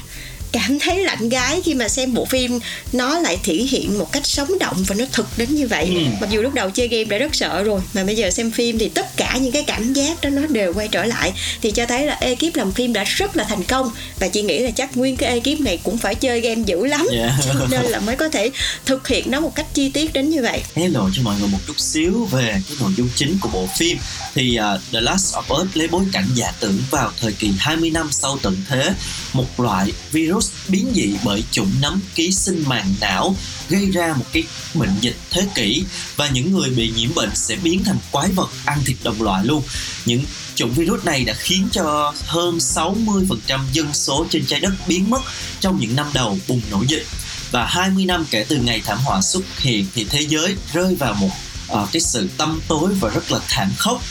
cảm 0.56 0.80
thấy 0.80 1.04
lạnh 1.04 1.30
gái 1.30 1.62
khi 1.66 1.74
mà 1.74 1.88
xem 1.88 2.14
bộ 2.14 2.26
phim 2.26 2.60
nó 2.94 3.20
lại 3.20 3.38
thể 3.44 3.54
hiện 3.54 3.98
một 3.98 4.12
cách 4.12 4.26
sống 4.26 4.60
động 4.60 4.84
và 4.88 4.96
nó 4.96 5.06
thực 5.12 5.28
đến 5.38 5.56
như 5.56 5.68
vậy. 5.68 5.86
Ừ. 5.86 6.02
mặc 6.22 6.30
dù 6.30 6.42
lúc 6.42 6.54
đầu 6.54 6.70
chơi 6.70 6.88
game 6.88 7.04
đã 7.04 7.18
rất 7.18 7.36
sợ 7.36 7.64
rồi 7.64 7.82
mà 7.94 8.04
bây 8.04 8.16
giờ 8.16 8.32
xem 8.32 8.52
phim 8.52 8.80
thì 8.80 8.90
tất 8.90 9.18
cả 9.18 9.38
những 9.42 9.52
cái 9.52 9.64
cảm 9.64 9.94
giác 9.94 10.22
đó 10.22 10.30
nó 10.30 10.42
đều 10.50 10.74
quay 10.74 10.88
trở 10.88 11.06
lại. 11.06 11.34
Thì 11.62 11.72
cho 11.72 11.86
thấy 11.86 12.06
là 12.06 12.14
ekip 12.14 12.56
làm 12.56 12.72
phim 12.72 12.94
đã 12.94 13.04
rất 13.04 13.36
là 13.36 13.44
thành 13.44 13.64
công. 13.64 13.92
Và 14.20 14.28
chị 14.28 14.42
nghĩ 14.42 14.60
là 14.60 14.72
chắc 14.72 14.98
nguyên 14.98 15.16
cái 15.18 15.30
ekip 15.30 15.60
này 15.60 15.80
cũng 15.84 15.98
phải 15.98 16.16
chơi 16.16 16.42
game 16.42 16.62
dữ 16.66 16.86
lắm. 16.86 17.08
Yeah. 17.12 17.32
cho 17.46 17.68
nên 17.70 17.86
là 17.86 18.00
mới 18.00 18.16
có 18.16 18.30
thể 18.30 18.52
thực 18.86 19.08
hiện 19.08 19.32
nó 19.32 19.40
một 19.40 19.56
cách 19.56 19.66
chi 19.74 19.90
tiết 19.90 20.14
đến 20.14 20.30
như 20.30 20.42
vậy. 20.42 20.62
Lộ 20.76 21.10
cho 21.14 21.22
mọi 21.24 21.36
người 21.40 21.50
một 21.50 21.60
chút 21.68 21.80
xíu 21.80 22.26
về 22.26 22.62
cái 22.68 22.78
nội 22.80 22.92
dung 22.98 23.10
chính 23.16 23.38
của 23.42 23.50
bộ 23.54 23.68
phim. 23.78 23.98
Thì 24.36 24.58
uh, 24.76 24.82
The 24.94 25.02
Last 25.02 25.36
of 25.36 25.62
Us 25.62 25.68
lấy 25.74 25.88
bối 25.88 26.04
cảnh 26.12 26.28
giả 26.36 26.54
tưởng 26.60 26.78
vào 26.92 27.12
thời 27.22 27.32
kỳ 27.32 27.52
20 27.60 27.90
năm 27.90 28.08
sau 28.12 28.38
tận 28.42 28.58
thế. 28.70 28.94
Một 29.34 29.60
loại 29.60 29.92
virus 30.12 30.45
biến 30.68 30.92
dị 30.96 31.16
bởi 31.24 31.44
chủng 31.52 31.72
nấm 31.82 32.00
ký 32.16 32.32
sinh 32.32 32.64
màng 32.68 32.96
não 33.02 33.36
gây 33.70 33.92
ra 33.92 34.14
một 34.18 34.26
cái 34.34 34.44
bệnh 34.74 34.96
dịch 35.02 35.16
thế 35.32 35.48
kỷ. 35.56 35.84
Và 36.16 36.30
những 36.30 36.52
người 36.52 36.70
bị 36.70 36.92
nhiễm 36.96 37.14
bệnh 37.16 37.36
sẽ 37.36 37.56
biến 37.56 37.84
thành 37.84 37.98
quái 38.12 38.32
vật 38.32 38.50
ăn 38.66 38.80
thịt 38.86 38.98
đồng 39.04 39.22
loại 39.22 39.46
luôn. 39.46 39.64
Những 40.06 40.24
chủng 40.56 40.74
virus 40.74 41.04
này 41.04 41.24
đã 41.24 41.34
khiến 41.34 41.68
cho 41.72 42.14
hơn 42.26 42.58
60% 42.58 43.60
dân 43.74 43.94
số 43.94 44.26
trên 44.30 44.46
trái 44.46 44.60
đất 44.60 44.74
biến 44.88 45.10
mất 45.10 45.22
trong 45.60 45.80
những 45.80 45.96
năm 45.96 46.08
đầu 46.14 46.40
bùng 46.48 46.62
nổ 46.72 46.84
dịch. 46.88 47.06
Và 47.52 47.66
20 47.66 48.06
năm 48.06 48.26
kể 48.32 48.46
từ 48.48 48.58
ngày 48.58 48.82
thảm 48.86 48.98
họa 49.04 49.22
xuất 49.22 49.60
hiện 49.60 49.86
thì 49.96 50.04
thế 50.04 50.22
giới 50.22 50.56
rơi 50.74 50.96
vào 50.96 51.14
một 51.14 51.30
uh, 51.72 51.90
cái 51.92 52.02
sự 52.02 52.30
tăm 52.38 52.62
tối 52.68 52.94
và 53.00 53.10
rất 53.10 53.32
là 53.32 53.40
thảm 53.48 53.72
khốc 53.78 54.02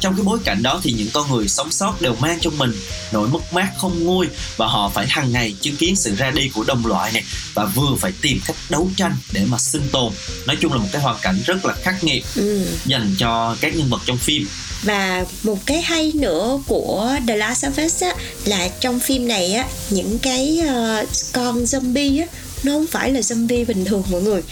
trong 0.00 0.16
cái 0.16 0.24
bối 0.24 0.38
cảnh 0.44 0.62
đó 0.62 0.80
thì 0.82 0.92
những 0.92 1.08
con 1.12 1.30
người 1.30 1.48
sống 1.48 1.70
sót 1.70 2.00
đều 2.00 2.14
mang 2.20 2.38
trong 2.40 2.58
mình 2.58 2.72
nỗi 3.12 3.28
mất 3.28 3.52
mát 3.52 3.68
không 3.78 4.04
nguôi 4.04 4.26
và 4.56 4.66
họ 4.66 4.90
phải 4.94 5.06
hàng 5.08 5.32
ngày 5.32 5.54
chứng 5.60 5.76
kiến 5.76 5.96
sự 5.96 6.14
ra 6.14 6.30
đi 6.30 6.48
của 6.48 6.64
đồng 6.64 6.86
loại 6.86 7.12
này 7.12 7.24
và 7.54 7.64
vừa 7.64 7.96
phải 7.98 8.12
tìm 8.22 8.40
cách 8.46 8.56
đấu 8.70 8.90
tranh 8.96 9.16
để 9.32 9.44
mà 9.48 9.58
sinh 9.58 9.88
tồn 9.92 10.12
nói 10.46 10.56
chung 10.60 10.72
là 10.72 10.78
một 10.78 10.88
cái 10.92 11.02
hoàn 11.02 11.16
cảnh 11.22 11.38
rất 11.46 11.64
là 11.64 11.74
khắc 11.82 12.04
nghiệt 12.04 12.24
ừ. 12.36 12.66
dành 12.86 13.14
cho 13.18 13.56
các 13.60 13.76
nhân 13.76 13.88
vật 13.90 14.00
trong 14.06 14.18
phim 14.18 14.46
và 14.82 15.24
một 15.42 15.66
cái 15.66 15.82
hay 15.82 16.12
nữa 16.14 16.58
của 16.66 17.16
The 17.28 17.36
Last 17.36 17.64
of 17.64 17.86
Us 17.86 18.02
á, 18.02 18.14
là 18.44 18.68
trong 18.80 19.00
phim 19.00 19.28
này 19.28 19.52
á 19.52 19.66
những 19.90 20.18
cái 20.18 20.62
ờ, 20.68 21.06
con 21.32 21.64
zombie 21.64 22.20
á 22.20 22.26
nó 22.62 22.72
không 22.72 22.86
phải 22.86 23.12
là 23.12 23.20
zombie 23.20 23.66
bình 23.66 23.84
thường 23.84 24.02
mọi 24.10 24.22
người. 24.22 24.42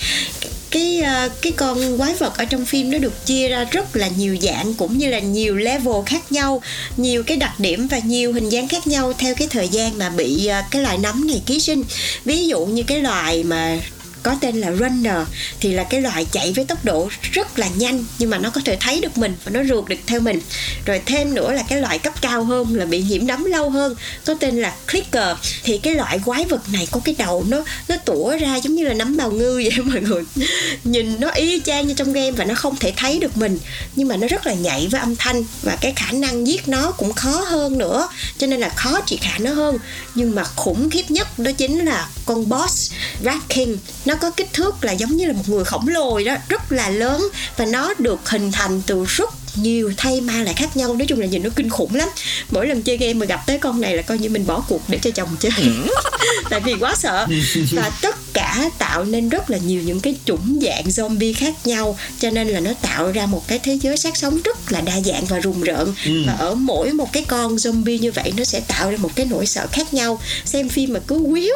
Cái 0.71 1.01
ờ, 1.01 1.29
cái 1.42 1.53
con 1.53 1.99
quái 1.99 2.14
vật 2.14 2.38
ở 2.38 2.44
trong 2.44 2.64
phim 2.64 2.90
nó 2.90 2.99
được 2.99 3.27
chia 3.27 3.49
ra 3.49 3.64
rất 3.64 3.97
là 3.97 4.09
nhiều 4.09 4.37
dạng 4.42 4.75
cũng 4.75 4.99
như 4.99 5.09
là 5.09 5.18
nhiều 5.18 5.57
level 5.57 5.94
khác 6.07 6.33
nhau, 6.33 6.62
nhiều 6.97 7.23
cái 7.23 7.37
đặc 7.37 7.61
điểm 7.61 7.88
và 7.88 7.99
nhiều 7.99 8.33
hình 8.33 8.49
dáng 8.49 8.68
khác 8.68 8.87
nhau 8.87 9.12
theo 9.18 9.35
cái 9.35 9.49
thời 9.51 9.68
gian 9.68 9.99
mà 9.99 10.11
bị 10.11 10.47
ờ, 10.47 10.62
cái 10.71 10.83
loài 10.83 10.99
nấm 10.99 11.27
này 11.27 11.42
ký 11.47 11.61
sinh. 11.61 11.85
Ví 12.25 12.47
dụ 12.47 12.66
như 12.66 12.83
cái 12.83 13.01
loài 13.01 13.44
mà 13.44 13.81
có 14.28 14.36
tên 14.40 14.56
là 14.56 14.72
runner 14.72 15.16
thì 15.60 15.72
là 15.72 15.84
cái 15.84 16.00
loài 16.00 16.26
chạy 16.32 16.52
với 16.52 16.64
tốc 16.64 16.84
độ 16.84 17.08
rất 17.32 17.58
là 17.58 17.68
nhanh, 17.76 18.04
nhưng 18.18 18.30
mà 18.30 18.38
nó 18.38 18.50
có 18.50 18.60
thể 18.64 18.76
thấy 18.80 19.00
được 19.00 19.18
mình 19.18 19.36
và 19.44 19.50
nó 19.50 19.64
rượt 19.64 19.88
được 19.88 19.96
theo 20.06 20.20
mình. 20.20 20.40
Rồi 20.86 21.00
thêm 21.06 21.34
nữa 21.34 21.52
là 21.52 21.62
cái 21.68 21.80
loại 21.80 21.98
cấp 21.98 22.22
cao 22.22 22.44
hơn 22.44 22.76
là 22.76 22.84
bị 22.84 23.02
nhiễm 23.02 23.26
nấm 23.26 23.44
lâu 23.44 23.70
hơn, 23.70 23.94
có 24.26 24.34
tên 24.34 24.56
là 24.56 24.74
clicker. 24.92 25.36
Thì 25.62 25.78
cái 25.78 25.94
loại 25.94 26.20
quái 26.24 26.44
vật 26.44 26.60
này 26.72 26.88
có 26.90 27.00
cái 27.04 27.14
đầu 27.18 27.44
nó 27.48 27.64
nó 27.88 27.96
tủa 27.96 28.36
ra 28.38 28.56
giống 28.56 28.74
như 28.74 28.84
là 28.84 28.94
nấm 28.94 29.16
bào 29.16 29.30
ngư 29.30 29.54
vậy 29.54 29.84
mọi 29.84 30.00
người. 30.00 30.22
Nhìn 30.84 31.20
nó 31.20 31.28
y 31.30 31.60
chang 31.60 31.86
như 31.86 31.94
trong 31.94 32.12
game 32.12 32.30
và 32.30 32.44
nó 32.44 32.54
không 32.54 32.76
thể 32.76 32.92
thấy 32.96 33.18
được 33.18 33.36
mình, 33.36 33.58
nhưng 33.96 34.08
mà 34.08 34.16
nó 34.16 34.28
rất 34.28 34.46
là 34.46 34.54
nhạy 34.54 34.88
với 34.90 35.00
âm 35.00 35.16
thanh 35.16 35.44
và 35.62 35.76
cái 35.80 35.92
khả 35.96 36.12
năng 36.12 36.46
giết 36.46 36.68
nó 36.68 36.90
cũng 36.90 37.12
khó 37.12 37.30
hơn 37.30 37.78
nữa, 37.78 38.08
cho 38.38 38.46
nên 38.46 38.60
là 38.60 38.68
khó 38.68 39.00
triệt 39.06 39.22
hạ 39.22 39.38
nó 39.38 39.52
hơn. 39.52 39.78
Nhưng 40.14 40.34
mà 40.34 40.44
khủng 40.44 40.90
khiếp 40.90 41.10
nhất 41.10 41.38
đó 41.38 41.50
chính 41.52 41.84
là 41.84 42.08
con 42.26 42.48
boss 42.48 42.92
Rat 43.24 43.48
King, 43.48 43.76
nó 44.04 44.14
có 44.20 44.31
kích 44.31 44.52
thước 44.52 44.85
là 44.85 44.92
giống 44.92 45.16
như 45.16 45.26
là 45.26 45.33
một 45.33 45.48
người 45.48 45.64
khổng 45.64 45.88
lồ 45.88 46.20
đó 46.26 46.37
rất 46.48 46.72
là 46.72 46.90
lớn. 46.90 47.28
Và 47.57 47.64
nó 47.64 47.94
được 47.98 48.28
hình 48.28 48.52
thành 48.52 48.83
từ 48.87 49.04
rất 49.09 49.31
nhiều 49.54 49.92
thay 49.96 50.20
ma 50.20 50.42
lại 50.42 50.54
khác 50.54 50.76
nhau. 50.76 50.94
Nói 50.94 51.07
chung 51.07 51.20
là 51.20 51.26
nhìn 51.26 51.42
nó 51.42 51.50
kinh 51.57 51.68
khủng 51.68 51.94
lắm. 51.94 52.09
Mỗi 52.50 52.66
lần 52.66 52.83
chơi 52.83 52.96
game 52.96 53.14
mà 53.14 53.26
gặp 53.26 53.40
tới 53.46 53.59
con 53.59 53.81
này 53.81 53.96
là 53.96 54.02
coi 54.02 54.18
như 54.18 54.28
mình 54.28 54.46
bỏ 54.46 54.64
cuộc 54.68 54.83
để 54.88 54.98
cho 55.02 55.11
chồng 55.11 55.28
chơi. 55.40 55.52
Tại 56.50 56.61
vì 56.61 56.74
quá 56.81 56.94
sợ. 56.96 57.26
Và 57.72 57.90
tất 58.02 58.27
cả 58.38 58.70
tạo 58.79 59.05
nên 59.05 59.29
rất 59.29 59.51
là 59.51 59.59
nhiều 59.59 59.83
những 59.83 60.01
cái 60.01 60.14
chủng 60.24 60.59
dạng 60.62 60.85
zombie 60.85 61.35
khác 61.37 61.55
nhau. 61.66 61.98
Cho 62.20 62.31
nên 62.31 62.48
là 62.48 62.61
nó 62.61 62.70
tạo 62.83 63.12
ra 63.12 63.27
một 63.27 63.48
cái 63.48 63.59
thế 63.59 63.79
giới 63.83 63.96
sát 63.96 64.16
sống 64.16 64.40
rất 64.44 64.72
là 64.72 64.81
đa 64.81 65.01
dạng 65.01 65.24
và 65.24 65.38
rùng 65.38 65.61
rợn. 65.61 65.94
Ừ. 66.05 66.24
và 66.27 66.33
ở 66.33 66.55
mỗi 66.55 66.92
một 66.92 67.12
cái 67.12 67.24
con 67.29 67.57
zombie 67.57 68.01
như 68.01 68.12
vậy 68.12 68.33
nó 68.37 68.44
sẽ 68.44 68.61
tạo 68.61 68.90
ra 68.90 68.96
một 68.96 69.11
cái 69.16 69.27
nỗi 69.31 69.46
sợ 69.46 69.66
khác 69.72 69.94
nhau. 69.94 70.20
Xem 70.44 70.68
phim 70.68 70.92
mà 70.92 71.01
cứ 71.07 71.18
quýu 71.31 71.55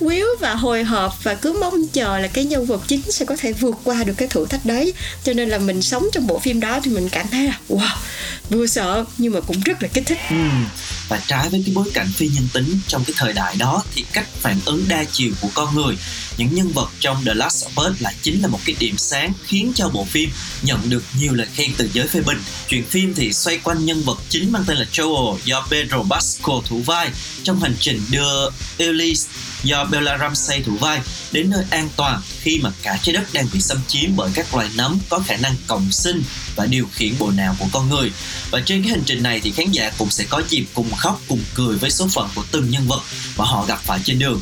quýu 0.00 0.26
và 0.40 0.54
hồi 0.54 0.84
hộp 0.84 1.24
và 1.24 1.34
cứ 1.34 1.52
mong 1.60 1.86
chờ 1.92 2.18
là 2.18 2.26
cái 2.26 2.44
nhân 2.44 2.66
vật 2.66 2.82
chính 2.88 3.02
sẽ 3.02 3.24
có 3.24 3.36
thể 3.36 3.52
vượt 3.52 3.76
qua 3.84 4.04
được 4.04 4.14
cái 4.16 4.28
thử 4.28 4.46
thách 4.46 4.66
đấy. 4.66 4.92
Cho 5.24 5.32
nên 5.32 5.48
là 5.48 5.58
mình 5.58 5.82
sống 5.82 6.06
trong 6.12 6.26
bộ 6.26 6.38
phim 6.38 6.60
đó 6.60 6.80
thì 6.84 6.90
mình 6.90 7.08
cảm 7.08 7.26
thấy 7.30 7.44
là 7.44 7.58
wow 7.68 7.96
vừa 8.50 8.66
sợ 8.66 9.04
nhưng 9.18 9.32
mà 9.32 9.40
cũng 9.40 9.60
rất 9.64 9.82
là 9.82 9.88
kích 9.88 10.06
thích. 10.06 10.18
Ừm, 10.30 10.66
và 11.10 11.20
trái 11.26 11.48
với 11.48 11.62
cái 11.66 11.74
bối 11.74 11.90
cảnh 11.94 12.06
phi 12.16 12.28
nhân 12.28 12.48
tính 12.52 12.80
trong 12.86 13.04
cái 13.04 13.14
thời 13.16 13.32
đại 13.32 13.56
đó, 13.56 13.82
thì 13.94 14.04
cách 14.12 14.26
phản 14.34 14.60
ứng 14.64 14.84
đa 14.88 15.04
chiều 15.12 15.32
của 15.40 15.48
con 15.54 15.74
người 15.74 15.96
những 16.40 16.54
nhân 16.54 16.72
vật 16.72 16.90
trong 17.00 17.24
The 17.24 17.34
Last 17.34 17.66
of 17.66 17.90
Us 17.90 18.02
lại 18.02 18.14
chính 18.22 18.42
là 18.42 18.48
một 18.48 18.58
cái 18.64 18.76
điểm 18.78 18.98
sáng 18.98 19.32
khiến 19.46 19.72
cho 19.74 19.88
bộ 19.88 20.04
phim 20.04 20.30
nhận 20.62 20.90
được 20.90 21.04
nhiều 21.18 21.34
lời 21.34 21.46
khen 21.54 21.70
từ 21.76 21.88
giới 21.92 22.08
phê 22.08 22.20
bình. 22.20 22.38
Chuyện 22.68 22.84
phim 22.84 23.14
thì 23.14 23.32
xoay 23.32 23.58
quanh 23.58 23.84
nhân 23.84 24.02
vật 24.02 24.18
chính 24.28 24.52
mang 24.52 24.64
tên 24.66 24.76
là 24.76 24.86
Joel 24.92 25.38
do 25.44 25.66
Pedro 25.70 26.02
Pascal 26.10 26.56
thủ 26.64 26.82
vai 26.86 27.10
trong 27.42 27.60
hành 27.60 27.74
trình 27.80 28.02
đưa 28.10 28.50
Elise 28.78 29.28
do 29.62 29.84
Bella 29.84 30.18
Ramsey 30.18 30.62
thủ 30.62 30.76
vai 30.76 31.00
đến 31.32 31.50
nơi 31.50 31.64
an 31.70 31.88
toàn 31.96 32.20
khi 32.40 32.60
mà 32.62 32.70
cả 32.82 32.98
trái 33.02 33.14
đất 33.14 33.32
đang 33.32 33.46
bị 33.52 33.60
xâm 33.60 33.78
chiếm 33.88 34.16
bởi 34.16 34.30
các 34.34 34.54
loài 34.54 34.68
nấm 34.74 34.98
có 35.08 35.18
khả 35.26 35.36
năng 35.36 35.54
cộng 35.66 35.92
sinh 35.92 36.22
và 36.56 36.66
điều 36.66 36.86
khiển 36.94 37.14
bộ 37.18 37.30
não 37.30 37.56
của 37.58 37.66
con 37.72 37.88
người. 37.88 38.12
Và 38.50 38.60
trên 38.66 38.82
cái 38.82 38.90
hành 38.90 39.02
trình 39.06 39.22
này 39.22 39.40
thì 39.40 39.50
khán 39.50 39.70
giả 39.70 39.92
cũng 39.98 40.10
sẽ 40.10 40.24
có 40.28 40.42
dịp 40.48 40.64
cùng 40.74 40.94
khóc 40.94 41.20
cùng 41.28 41.40
cười 41.54 41.76
với 41.76 41.90
số 41.90 42.08
phận 42.08 42.28
của 42.34 42.44
từng 42.50 42.70
nhân 42.70 42.86
vật 42.88 43.00
mà 43.36 43.44
họ 43.44 43.64
gặp 43.68 43.80
phải 43.84 44.00
trên 44.04 44.18
đường 44.18 44.40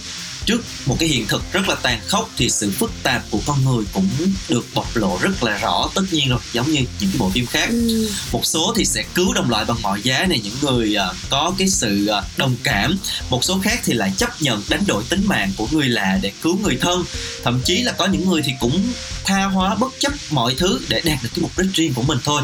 trước 0.48 0.62
một 0.86 0.96
cái 1.00 1.08
hiện 1.08 1.26
thực 1.26 1.52
rất 1.52 1.68
là 1.68 1.74
tàn 1.74 2.00
khốc 2.06 2.30
thì 2.36 2.50
sự 2.50 2.70
phức 2.70 2.90
tạp 3.02 3.22
của 3.30 3.40
con 3.46 3.64
người 3.64 3.84
cũng 3.92 4.08
được 4.48 4.66
bộc 4.74 4.96
lộ 4.96 5.18
rất 5.22 5.42
là 5.42 5.58
rõ 5.58 5.90
tất 5.94 6.02
nhiên 6.10 6.28
rồi 6.28 6.38
giống 6.52 6.66
như 6.70 6.80
những 7.00 7.10
cái 7.10 7.18
bộ 7.18 7.30
phim 7.30 7.46
khác. 7.46 7.68
Ừ. 7.70 8.10
một 8.32 8.46
số 8.46 8.72
thì 8.76 8.84
sẽ 8.84 9.04
cứu 9.14 9.32
đồng 9.34 9.50
loại 9.50 9.64
bằng 9.64 9.82
mọi 9.82 10.02
giá 10.02 10.26
này 10.26 10.40
những 10.44 10.54
người 10.62 10.94
à, 10.94 11.06
có 11.30 11.52
cái 11.58 11.68
sự 11.68 12.06
à, 12.06 12.22
đồng 12.36 12.56
cảm. 12.62 12.98
Một 13.30 13.44
số 13.44 13.60
khác 13.62 13.80
thì 13.84 13.92
lại 13.92 14.12
chấp 14.16 14.42
nhận 14.42 14.62
đánh 14.68 14.84
đổi 14.86 15.04
tính 15.08 15.22
mạng 15.26 15.52
của 15.56 15.66
người 15.72 15.88
lạ 15.88 16.18
để 16.22 16.32
cứu 16.42 16.58
người 16.62 16.78
thân. 16.80 17.04
Thậm 17.44 17.60
chí 17.64 17.82
là 17.82 17.92
có 17.92 18.06
những 18.06 18.30
người 18.30 18.42
thì 18.44 18.52
cũng 18.60 18.82
tha 19.28 19.44
hóa 19.44 19.74
bất 19.74 19.92
chấp 19.98 20.12
mọi 20.30 20.54
thứ 20.58 20.80
để 20.88 21.00
đạt 21.04 21.18
được 21.22 21.28
cái 21.34 21.42
mục 21.42 21.58
đích 21.58 21.66
riêng 21.74 21.94
của 21.94 22.02
mình 22.02 22.18
thôi. 22.24 22.42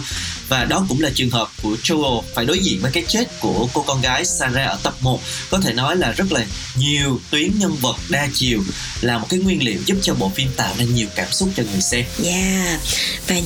Và 0.49 0.65
đó 0.65 0.87
cũng 0.89 1.01
là 1.01 1.11
trường 1.15 1.31
hợp 1.31 1.49
của 1.63 1.77
Joel 1.83 2.23
phải 2.35 2.45
đối 2.45 2.59
diện 2.59 2.79
với 2.83 2.91
cái 2.91 3.05
chết 3.09 3.41
của 3.41 3.69
cô 3.75 3.83
con 3.83 4.01
gái 4.01 4.25
Sarah 4.25 4.69
ở 4.69 4.79
tập 4.83 4.95
1 5.01 5.21
có 5.51 5.61
thể 5.61 5.73
nói 5.73 5.97
là 5.97 6.13
rất 6.13 6.33
là 6.33 6.47
nhiều 6.77 7.21
tuyến 7.31 7.59
nhân 7.59 7.77
vật 7.81 7.97
đa 8.09 8.29
chiều 8.35 8.63
là 9.01 9.19
một 9.19 9.27
cái 9.29 9.41
nguyên 9.41 9.63
liệu 9.63 9.81
giúp 9.87 9.97
cho 10.03 10.15
bộ 10.15 10.33
phim 10.35 10.49
tạo 10.57 10.75
nên 10.79 10.95
nhiều 10.95 11.09
cảm 11.17 11.33
xúc 11.33 11.49
cho 11.57 11.63
người 11.73 11.81
xem. 11.81 12.05
Yeah. 12.25 12.81
Và 13.29 13.37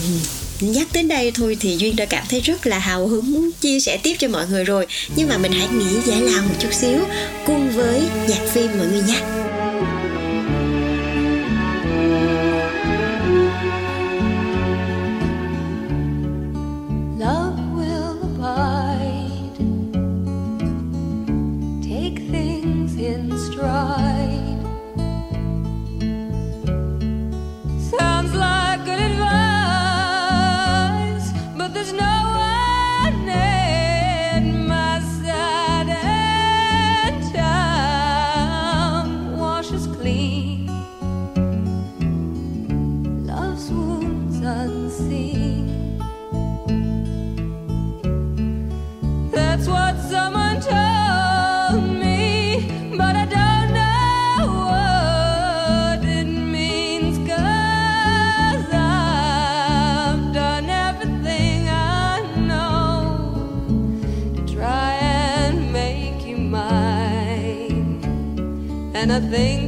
nhắc 0.61 0.88
đến 0.92 1.09
đây 1.09 1.31
thôi 1.31 1.57
thì 1.61 1.77
Duyên 1.77 1.96
đã 1.96 2.05
cảm 2.05 2.24
thấy 2.29 2.40
rất 2.40 2.66
là 2.66 2.79
hào 2.79 3.09
hứng 3.09 3.33
muốn 3.33 3.51
chia 3.61 3.81
sẻ 3.81 3.98
tiếp 4.03 4.16
cho 4.18 4.29
mọi 4.29 4.46
người 4.46 4.64
rồi. 4.64 4.87
Nhưng 5.16 5.29
mà 5.29 5.38
mình 5.38 5.53
hãy 5.53 5.68
nghĩ 5.68 6.01
giải 6.07 6.20
lao 6.20 6.42
một 6.42 6.55
chút 6.59 6.72
xíu 6.72 7.01
Cùng 7.46 7.70
với 7.70 8.03
nhạc 8.29 8.40
phim 8.53 8.79
mọi 8.79 8.87
người 8.87 9.03
nha 9.03 9.20
nothing 69.19 69.68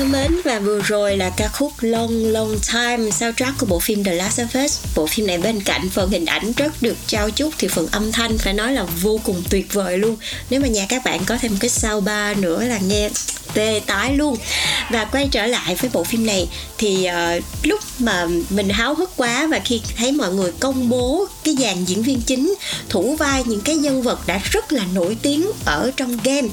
thân 0.00 0.12
mến, 0.12 0.36
và 0.44 0.58
vừa 0.58 0.80
rồi 0.80 1.16
là 1.16 1.30
ca 1.36 1.48
khúc 1.48 1.72
Long 1.80 2.32
Long 2.32 2.56
Time, 2.72 3.10
soundtrack 3.10 3.58
của 3.58 3.66
bộ 3.66 3.78
phim 3.78 4.04
The 4.04 4.14
Last 4.14 4.40
of 4.40 4.64
Us. 4.64 4.78
Bộ 4.96 5.06
phim 5.06 5.26
này 5.26 5.38
bên 5.38 5.60
cạnh 5.60 5.88
phần 5.88 6.10
hình 6.10 6.26
ảnh 6.26 6.52
rất 6.56 6.82
được 6.82 6.96
trao 7.06 7.30
chuốt 7.30 7.54
thì 7.58 7.68
phần 7.68 7.86
âm 7.92 8.12
thanh 8.12 8.38
phải 8.38 8.52
nói 8.52 8.72
là 8.72 8.84
vô 9.02 9.20
cùng 9.24 9.42
tuyệt 9.50 9.72
vời 9.72 9.98
luôn. 9.98 10.16
Nếu 10.50 10.60
mà 10.60 10.68
nhà 10.68 10.86
các 10.88 11.04
bạn 11.04 11.24
có 11.26 11.38
thêm 11.40 11.56
cái 11.60 11.70
soundbar 11.70 12.38
nữa 12.38 12.64
là 12.64 12.78
nghe 12.78 13.10
tê 13.54 13.80
tái 13.86 14.16
luôn. 14.16 14.36
Và 14.90 15.04
quay 15.04 15.28
trở 15.30 15.46
lại 15.46 15.74
với 15.74 15.90
bộ 15.92 16.04
phim 16.04 16.26
này 16.26 16.48
thì 16.78 17.08
uh, 17.08 17.44
lúc 17.62 17.80
mà 17.98 18.26
mình 18.50 18.68
háo 18.68 18.94
hức 18.94 19.10
quá 19.16 19.46
và 19.46 19.60
khi 19.64 19.80
thấy 19.96 20.12
mọi 20.12 20.34
người 20.34 20.52
công 20.60 20.88
bố 20.88 21.26
cái 21.44 21.56
dàn 21.58 21.84
diễn 21.84 22.02
viên 22.02 22.20
chính 22.20 22.54
thủ 22.88 23.16
vai 23.16 23.42
những 23.46 23.60
cái 23.60 23.76
nhân 23.76 24.02
vật 24.02 24.26
đã 24.26 24.40
rất 24.50 24.72
là 24.72 24.84
nổi 24.94 25.16
tiếng 25.22 25.50
ở 25.64 25.90
trong 25.96 26.18
game 26.24 26.48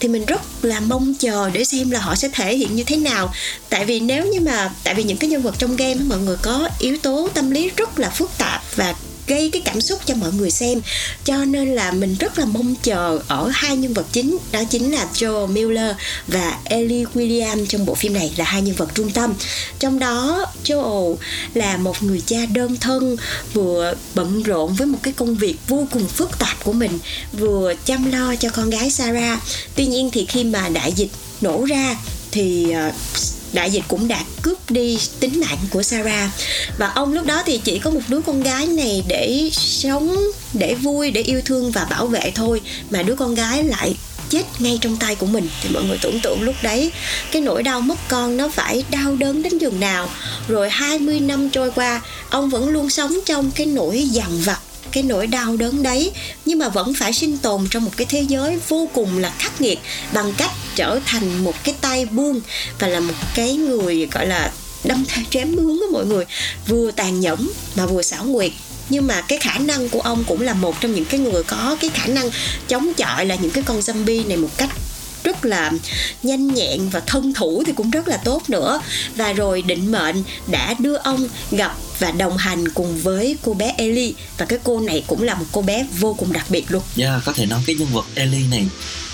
thì 0.00 0.08
mình 0.08 0.24
rất 0.24 0.64
là 0.64 0.80
mong 0.80 1.14
chờ 1.14 1.50
để 1.52 1.64
xem 1.64 1.90
là 1.90 2.00
họ 2.00 2.14
sẽ 2.14 2.28
thể 2.32 2.56
hiện 2.56 2.76
như 2.76 2.82
thế 2.82 2.96
nào. 2.96 3.32
Tại 3.68 3.84
vì 3.84 4.00
nếu 4.00 4.26
như 4.26 4.40
mà 4.40 4.70
tại 4.84 4.94
vì 4.94 5.02
những 5.02 5.16
cái 5.16 5.30
nhân 5.30 5.42
vật 5.42 5.54
trong 5.58 5.76
game 5.76 5.94
mọi 5.94 6.18
người 6.18 6.36
có 6.42 6.68
yếu 6.78 6.98
tố 6.98 7.28
tâm 7.34 7.50
lý 7.50 7.70
rất 7.76 7.98
là 7.98 8.10
phức 8.10 8.30
tạp 8.38 8.62
và 8.76 8.94
gây 9.30 9.50
cái 9.52 9.62
cảm 9.64 9.80
xúc 9.80 10.00
cho 10.06 10.14
mọi 10.14 10.32
người 10.32 10.50
xem. 10.50 10.80
Cho 11.24 11.44
nên 11.44 11.74
là 11.74 11.92
mình 11.92 12.16
rất 12.18 12.38
là 12.38 12.44
mong 12.44 12.74
chờ 12.82 13.20
ở 13.28 13.50
hai 13.52 13.76
nhân 13.76 13.94
vật 13.94 14.06
chính, 14.12 14.38
đó 14.52 14.64
chính 14.70 14.92
là 14.92 15.06
Joe 15.14 15.46
Miller 15.46 15.96
và 16.26 16.58
Ellie 16.64 17.04
William 17.14 17.66
trong 17.66 17.86
bộ 17.86 17.94
phim 17.94 18.12
này 18.12 18.32
là 18.36 18.44
hai 18.44 18.62
nhân 18.62 18.74
vật 18.74 18.88
trung 18.94 19.10
tâm. 19.10 19.34
Trong 19.78 19.98
đó, 19.98 20.46
Joe 20.64 21.16
là 21.54 21.76
một 21.76 22.02
người 22.02 22.22
cha 22.26 22.46
đơn 22.54 22.76
thân, 22.76 23.16
vừa 23.52 23.94
bận 24.14 24.42
rộn 24.42 24.74
với 24.74 24.86
một 24.86 24.98
cái 25.02 25.12
công 25.12 25.34
việc 25.34 25.56
vô 25.68 25.86
cùng 25.92 26.08
phức 26.08 26.38
tạp 26.38 26.64
của 26.64 26.72
mình, 26.72 26.98
vừa 27.32 27.74
chăm 27.84 28.12
lo 28.12 28.34
cho 28.36 28.48
con 28.50 28.70
gái 28.70 28.90
Sarah. 28.90 29.38
Tuy 29.74 29.86
nhiên 29.86 30.10
thì 30.12 30.24
khi 30.24 30.44
mà 30.44 30.68
đại 30.68 30.92
dịch 30.92 31.10
nổ 31.40 31.64
ra 31.64 31.96
thì 32.30 32.70
ờ, 32.70 32.92
đại 33.52 33.70
dịch 33.70 33.84
cũng 33.88 34.08
đã 34.08 34.24
cướp 34.42 34.70
đi 34.70 34.98
tính 35.20 35.40
mạng 35.40 35.58
của 35.70 35.82
Sarah. 35.82 36.30
Và 36.78 36.88
ông 36.88 37.12
lúc 37.12 37.26
đó 37.26 37.42
thì 37.46 37.60
chỉ 37.64 37.78
có 37.78 37.90
một 37.90 38.00
đứa 38.08 38.20
con 38.20 38.42
gái 38.42 38.66
này 38.66 39.04
để 39.08 39.50
sống, 39.52 40.16
để 40.52 40.74
vui, 40.74 41.10
để 41.10 41.22
yêu 41.22 41.40
thương 41.44 41.70
và 41.70 41.84
bảo 41.84 42.06
vệ 42.06 42.32
thôi. 42.34 42.60
Mà 42.90 43.02
đứa 43.02 43.14
con 43.14 43.34
gái 43.34 43.64
lại 43.64 43.94
chết 44.28 44.42
ngay 44.58 44.78
trong 44.80 44.96
tay 44.96 45.14
của 45.14 45.26
mình. 45.26 45.48
Thì 45.62 45.68
mọi 45.68 45.84
người 45.84 45.98
tưởng 46.02 46.20
tượng 46.20 46.42
lúc 46.42 46.54
đấy, 46.62 46.92
cái 47.32 47.42
nỗi 47.42 47.62
đau 47.62 47.80
mất 47.80 48.08
con 48.08 48.36
nó 48.36 48.48
phải 48.48 48.84
đau 48.90 49.16
đớn 49.16 49.42
đến 49.42 49.58
giường 49.58 49.80
nào. 49.80 50.08
Rồi 50.48 50.70
20 50.70 51.20
năm 51.20 51.50
trôi 51.50 51.70
qua, 51.70 52.00
ông 52.30 52.50
vẫn 52.50 52.68
luôn 52.68 52.90
sống 52.90 53.18
trong 53.26 53.50
cái 53.50 53.66
nỗi 53.66 54.02
dằn 54.02 54.40
vặt, 54.44 54.60
cái 54.92 55.02
nỗi 55.02 55.26
đau 55.26 55.56
đớn 55.56 55.82
đấy. 55.82 56.10
Nhưng 56.44 56.58
mà 56.58 56.68
vẫn 56.68 56.94
phải 56.94 57.12
sinh 57.12 57.38
tồn 57.38 57.66
trong 57.70 57.84
một 57.84 57.92
cái 57.96 58.06
thế 58.10 58.20
giới 58.28 58.58
vô 58.68 58.88
cùng 58.92 59.18
là 59.18 59.32
khắc 59.38 59.60
nghiệt 59.60 59.78
bằng 60.12 60.32
cách 60.36 60.50
trở 60.74 61.00
thành 61.06 61.44
một 61.44 61.64
cái 61.64 61.74
tay 61.80 62.06
buông 62.06 62.40
và 62.78 62.88
là 62.88 63.00
một 63.00 63.14
cái 63.34 63.54
người 63.54 64.08
gọi 64.12 64.26
là 64.26 64.52
đâm 64.84 65.04
theo 65.08 65.24
chém 65.30 65.56
bướm 65.56 65.80
á 65.80 65.86
mọi 65.92 66.06
người. 66.06 66.24
Vừa 66.66 66.90
tàn 66.90 67.20
nhẫn 67.20 67.50
mà 67.76 67.86
vừa 67.86 68.02
xảo 68.02 68.26
quyệt. 68.34 68.52
Nhưng 68.88 69.06
mà 69.06 69.20
cái 69.20 69.38
khả 69.38 69.58
năng 69.58 69.88
của 69.88 70.00
ông 70.00 70.24
cũng 70.24 70.42
là 70.42 70.54
một 70.54 70.80
trong 70.80 70.94
những 70.94 71.04
cái 71.04 71.20
người 71.20 71.42
có 71.42 71.76
cái 71.80 71.90
khả 71.90 72.06
năng 72.06 72.30
chống 72.68 72.94
chọi 72.94 73.26
là 73.26 73.34
những 73.34 73.50
cái 73.50 73.64
con 73.66 73.80
zombie 73.80 74.28
này 74.28 74.36
một 74.36 74.50
cách 74.56 74.70
rất 75.24 75.44
là 75.44 75.72
nhanh 76.22 76.54
nhẹn 76.54 76.88
và 76.88 77.00
thân 77.00 77.34
thủ 77.34 77.62
thì 77.66 77.72
cũng 77.72 77.90
rất 77.90 78.08
là 78.08 78.16
tốt 78.16 78.42
nữa. 78.48 78.80
Và 79.16 79.32
rồi 79.32 79.62
định 79.62 79.92
mệnh 79.92 80.22
đã 80.46 80.74
đưa 80.78 80.96
ông 80.96 81.28
gặp 81.50 81.76
và 81.98 82.10
đồng 82.10 82.36
hành 82.36 82.68
cùng 82.68 83.00
với 83.00 83.36
cô 83.42 83.54
bé 83.54 83.74
Ellie. 83.76 84.12
Và 84.38 84.46
cái 84.46 84.58
cô 84.64 84.80
này 84.80 85.04
cũng 85.06 85.22
là 85.22 85.34
một 85.34 85.44
cô 85.52 85.62
bé 85.62 85.86
vô 85.98 86.14
cùng 86.14 86.32
đặc 86.32 86.46
biệt 86.48 86.64
luôn. 86.68 86.82
Yeah, 86.96 87.12
dạ, 87.12 87.20
có 87.24 87.32
thể 87.32 87.46
nói 87.46 87.60
cái 87.66 87.76
nhân 87.76 87.88
vật 87.92 88.06
Ellie 88.14 88.48
này 88.50 88.66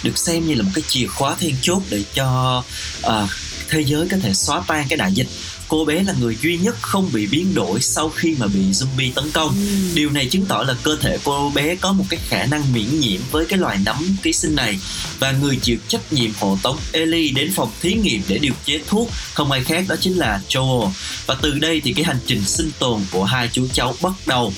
được 0.07 0.19
xem 0.19 0.47
như 0.47 0.55
là 0.55 0.63
một 0.63 0.71
cái 0.75 0.85
chìa 0.89 1.07
khóa 1.07 1.35
then 1.35 1.55
chốt 1.63 1.83
để 1.91 2.05
cho 2.15 2.63
uh, 3.07 3.31
thế 3.69 3.81
giới 3.81 4.09
có 4.11 4.17
thể 4.23 4.35
xóa 4.35 4.63
tan 4.67 4.87
cái 4.89 4.97
đại 4.97 5.13
dịch 5.13 5.29
cô 5.69 5.85
bé 5.85 6.03
là 6.03 6.15
người 6.21 6.37
duy 6.43 6.57
nhất 6.59 6.77
không 6.81 7.11
bị 7.13 7.27
biến 7.27 7.55
đổi 7.55 7.81
sau 7.81 8.09
khi 8.09 8.35
mà 8.39 8.47
bị 8.47 8.61
zombie 8.73 9.13
tấn 9.15 9.31
công. 9.31 9.49
Ừ. 9.49 9.95
điều 9.95 10.11
này 10.11 10.27
chứng 10.27 10.47
tỏ 10.47 10.63
là 10.63 10.75
cơ 10.83 10.97
thể 11.01 11.19
cô 11.25 11.53
bé 11.55 11.75
có 11.75 11.93
một 11.93 12.05
cái 12.09 12.21
khả 12.29 12.47
năng 12.47 12.73
miễn 12.73 13.01
nhiễm 13.01 13.21
với 13.31 13.47
cái 13.47 13.59
loài 13.59 13.79
nấm 13.85 14.17
ký 14.23 14.33
sinh 14.33 14.55
này. 14.55 14.79
Và 15.19 15.33
người 15.33 15.59
chịu 15.63 15.77
trách 15.89 16.13
nhiệm 16.13 16.31
hộ 16.41 16.59
tống 16.63 16.77
Ellie 16.93 17.33
đến 17.33 17.53
phòng 17.55 17.71
thí 17.81 17.95
nghiệm 17.95 18.23
để 18.29 18.39
điều 18.39 18.53
chế 18.65 18.81
thuốc. 18.87 19.11
Không 19.35 19.53
ai 19.53 19.65
khác 19.65 19.85
đó 19.89 19.97
chính 20.01 20.19
là 20.19 20.41
Joel. 20.49 20.91
Và 21.27 21.37
từ 21.43 21.59
đây 21.59 21.81
thì 21.85 21.93
cái 21.93 22.05
hành 22.05 22.19
trình 22.27 22.45
sinh 22.45 22.71
tồn 22.79 23.01
của 23.11 23.25
hai 23.25 23.49
chú 23.53 23.69
cháu 23.73 23.95
bắt 24.03 24.13
đầu. 24.27 24.53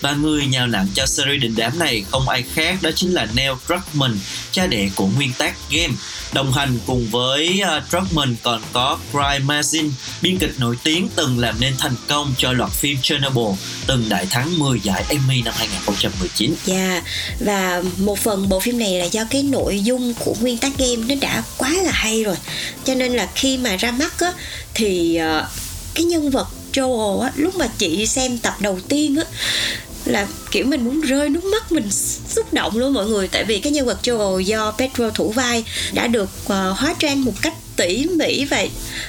Và 0.00 0.12
người 0.12 0.46
nhào 0.46 0.66
nặng 0.66 0.88
cho 0.94 1.06
series 1.06 1.42
đình 1.42 1.54
đám 1.56 1.78
này 1.78 2.04
không 2.10 2.28
ai 2.28 2.44
khác 2.54 2.82
đó 2.82 2.90
chính 2.96 3.12
là 3.12 3.26
Neil 3.34 3.52
Druckmann 3.68 4.18
cha 4.52 4.66
đẻ 4.66 4.90
của 4.94 5.06
nguyên 5.06 5.32
tác 5.38 5.56
game. 5.70 5.94
Đồng 6.32 6.52
hành 6.52 6.78
cùng 6.86 7.08
với 7.10 7.62
uh, 7.76 7.90
Druckmann 7.90 8.36
còn 8.42 8.62
có 8.72 8.98
Cry 9.10 9.44
Mazin 9.46 9.90
biên 10.22 10.38
kịch 10.38 10.53
nổi 10.58 10.76
tiếng 10.84 11.08
từng 11.16 11.38
làm 11.38 11.60
nên 11.60 11.74
thành 11.78 11.94
công 12.08 12.34
cho 12.38 12.52
loạt 12.52 12.70
phim 12.70 12.98
Chernobyl 13.02 13.54
từng 13.86 14.08
đại 14.08 14.26
thắng 14.30 14.58
10 14.58 14.80
giải 14.80 15.04
Emmy 15.08 15.42
năm 15.42 15.54
2019. 15.56 16.54
Dạ 16.64 16.74
yeah. 16.74 17.04
và 17.40 17.82
một 17.96 18.18
phần 18.18 18.48
bộ 18.48 18.60
phim 18.60 18.78
này 18.78 18.98
là 18.98 19.04
do 19.04 19.24
cái 19.30 19.42
nội 19.42 19.80
dung 19.80 20.14
của 20.14 20.34
nguyên 20.40 20.58
tác 20.58 20.78
game 20.78 20.96
nó 20.96 21.14
đã 21.20 21.42
quá 21.58 21.70
là 21.70 21.92
hay 21.92 22.24
rồi. 22.24 22.36
Cho 22.84 22.94
nên 22.94 23.12
là 23.12 23.28
khi 23.34 23.58
mà 23.58 23.76
ra 23.76 23.90
mắt 23.90 24.20
á 24.20 24.32
thì 24.74 25.20
uh, 25.40 25.46
cái 25.94 26.04
nhân 26.04 26.30
vật 26.30 26.48
Joel 26.72 27.20
á 27.20 27.32
lúc 27.36 27.56
mà 27.56 27.66
chị 27.78 28.06
xem 28.06 28.38
tập 28.38 28.54
đầu 28.60 28.80
tiên 28.88 29.16
á 29.16 29.24
là 30.04 30.26
kiểu 30.50 30.66
mình 30.66 30.84
muốn 30.84 31.00
rơi 31.00 31.28
nước 31.28 31.44
mắt 31.44 31.72
mình 31.72 31.90
xúc 32.28 32.52
động 32.52 32.76
luôn 32.76 32.94
mọi 32.94 33.06
người 33.06 33.28
tại 33.28 33.44
vì 33.44 33.60
cái 33.60 33.72
nhân 33.72 33.86
vật 33.86 33.98
Joel 34.02 34.40
do 34.40 34.72
Pedro 34.78 35.10
thủ 35.10 35.30
vai 35.30 35.64
đã 35.92 36.06
được 36.06 36.30
uh, 36.44 36.48
hóa 36.48 36.94
trang 36.98 37.24
một 37.24 37.32
cách 37.42 37.54
tỉ 37.76 38.06
mỉ 38.06 38.44
và 38.44 38.66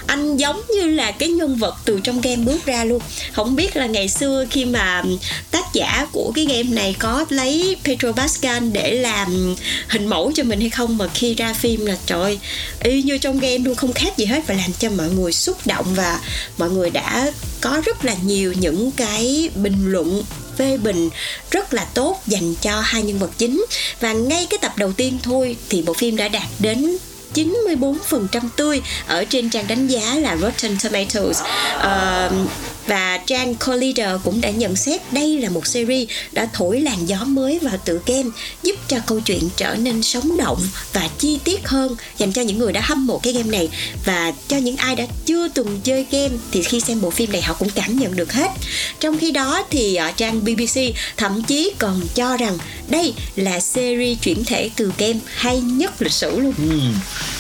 anh 0.08 0.38
giống 0.38 0.62
như 0.76 0.86
là 0.86 1.12
cái 1.12 1.30
nhân 1.30 1.56
vật 1.56 1.76
từ 1.86 2.00
trong 2.04 2.22
game 2.22 2.36
bước 2.36 2.66
ra 2.66 2.84
luôn. 2.84 3.02
Không 3.34 3.56
biết 3.56 3.76
là 3.76 3.86
ngày 3.86 4.10
xưa 4.10 4.46
khi 4.50 4.66
mà 4.66 5.04
tác 5.52 5.74
giả 5.74 6.08
của 6.12 6.32
cái 6.36 6.46
game 6.46 6.64
này 6.64 6.96
có 7.00 7.26
lấy 7.30 7.78
Pedro 7.84 8.12
Pascal 8.12 8.64
để 8.72 8.92
làm 8.92 9.56
hình 9.88 10.08
mẫu 10.08 10.32
cho 10.36 10.44
mình 10.44 10.60
hay 10.60 10.70
không, 10.70 10.98
mà 10.98 11.08
khi 11.14 11.34
ra 11.34 11.54
phim 11.54 11.86
là 11.86 11.98
trời 12.06 12.40
y 12.84 13.02
như 13.02 13.18
trong 13.18 13.40
game 13.40 13.58
luôn, 13.58 13.76
không 13.76 13.94
khác 13.94 14.18
gì 14.18 14.26
hết 14.26 14.48
và 14.48 14.56
làm 14.56 14.72
cho 14.80 14.90
mọi 14.90 15.10
người 15.10 15.32
xúc 15.34 15.58
động 15.68 15.86
và 15.96 16.20
mọi 16.58 16.70
người 16.70 16.90
đã 16.90 17.32
có 17.62 17.82
rất 17.86 18.06
là 18.06 18.16
nhiều 18.24 18.54
những 18.54 18.92
cái 18.92 19.50
bình 19.56 19.92
luận 19.92 20.24
phê 20.58 20.78
bình 20.78 21.10
rất 21.52 21.74
là 21.74 21.86
tốt 21.86 22.22
dành 22.28 22.56
cho 22.62 22.82
hai 22.82 23.02
nhân 23.02 23.20
vật 23.20 23.32
chính. 23.38 23.66
Và 24.00 24.14
ngay 24.14 24.48
cái 24.50 24.58
tập 24.62 24.74
đầu 24.78 24.92
tiên 24.92 25.18
thôi 25.24 25.56
thì 25.70 25.82
bộ 25.82 25.94
phim 25.94 26.16
đã 26.16 26.28
đạt 26.28 26.48
đến 26.60 26.98
94% 27.36 28.24
tươi 28.56 28.82
ở 29.08 29.26
trên 29.26 29.50
trang 29.50 29.68
đánh 29.68 29.88
giá 29.88 30.16
là 30.16 30.38
Rotten 30.38 30.78
Tomatoes. 30.84 31.42
Uh, 31.78 32.50
và 32.88 33.18
trang 33.18 33.56
Collider 33.56 34.10
cũng 34.24 34.42
đã 34.42 34.50
nhận 34.50 34.76
xét 34.76 35.14
đây 35.14 35.40
là 35.40 35.50
một 35.50 35.68
series 35.68 36.10
đã 36.32 36.48
thổi 36.54 36.80
làn 36.80 37.06
gió 37.06 37.24
mới 37.24 37.60
vào 37.60 37.78
tựa 37.86 38.00
game, 38.06 38.30
giúp 38.64 38.76
cho 38.88 38.98
câu 39.08 39.20
chuyện 39.20 39.50
trở 39.58 39.76
nên 39.76 40.04
sống 40.04 40.38
động 40.38 40.62
và 40.94 41.10
chi 41.20 41.40
tiết 41.44 41.68
hơn, 41.68 41.96
dành 42.18 42.34
cho 42.34 42.42
những 42.42 42.60
người 42.60 42.74
đã 42.74 42.82
hâm 42.82 43.08
mộ 43.08 43.20
cái 43.20 43.34
game 43.34 43.50
này 43.50 43.70
và 44.06 44.34
cho 44.48 44.58
những 44.58 44.76
ai 44.78 44.96
đã 44.96 45.06
chưa 45.26 45.48
từng 45.48 45.80
chơi 45.84 46.06
game 46.12 46.36
thì 46.52 46.64
khi 46.64 46.80
xem 46.80 47.02
bộ 47.02 47.10
phim 47.10 47.32
này 47.32 47.42
họ 47.42 47.54
cũng 47.54 47.70
cảm 47.70 48.00
nhận 48.00 48.16
được 48.16 48.34
hết 48.34 48.52
trong 49.00 49.18
khi 49.18 49.32
đó 49.32 49.64
thì 49.70 49.96
ở 49.96 50.12
trang 50.12 50.44
BBC 50.46 50.80
thậm 51.18 51.44
chí 51.44 51.72
còn 51.80 52.02
cho 52.16 52.38
rằng 52.38 52.58
đây 52.88 53.14
là 53.36 53.60
series 53.60 54.18
chuyển 54.22 54.46
thể 54.46 54.70
từ 54.76 54.92
game 54.98 55.20
hay 55.36 55.62
nhất 55.62 56.02
lịch 56.02 56.12
sử 56.12 56.40
luôn 56.40 56.54
ừ. 56.58 56.80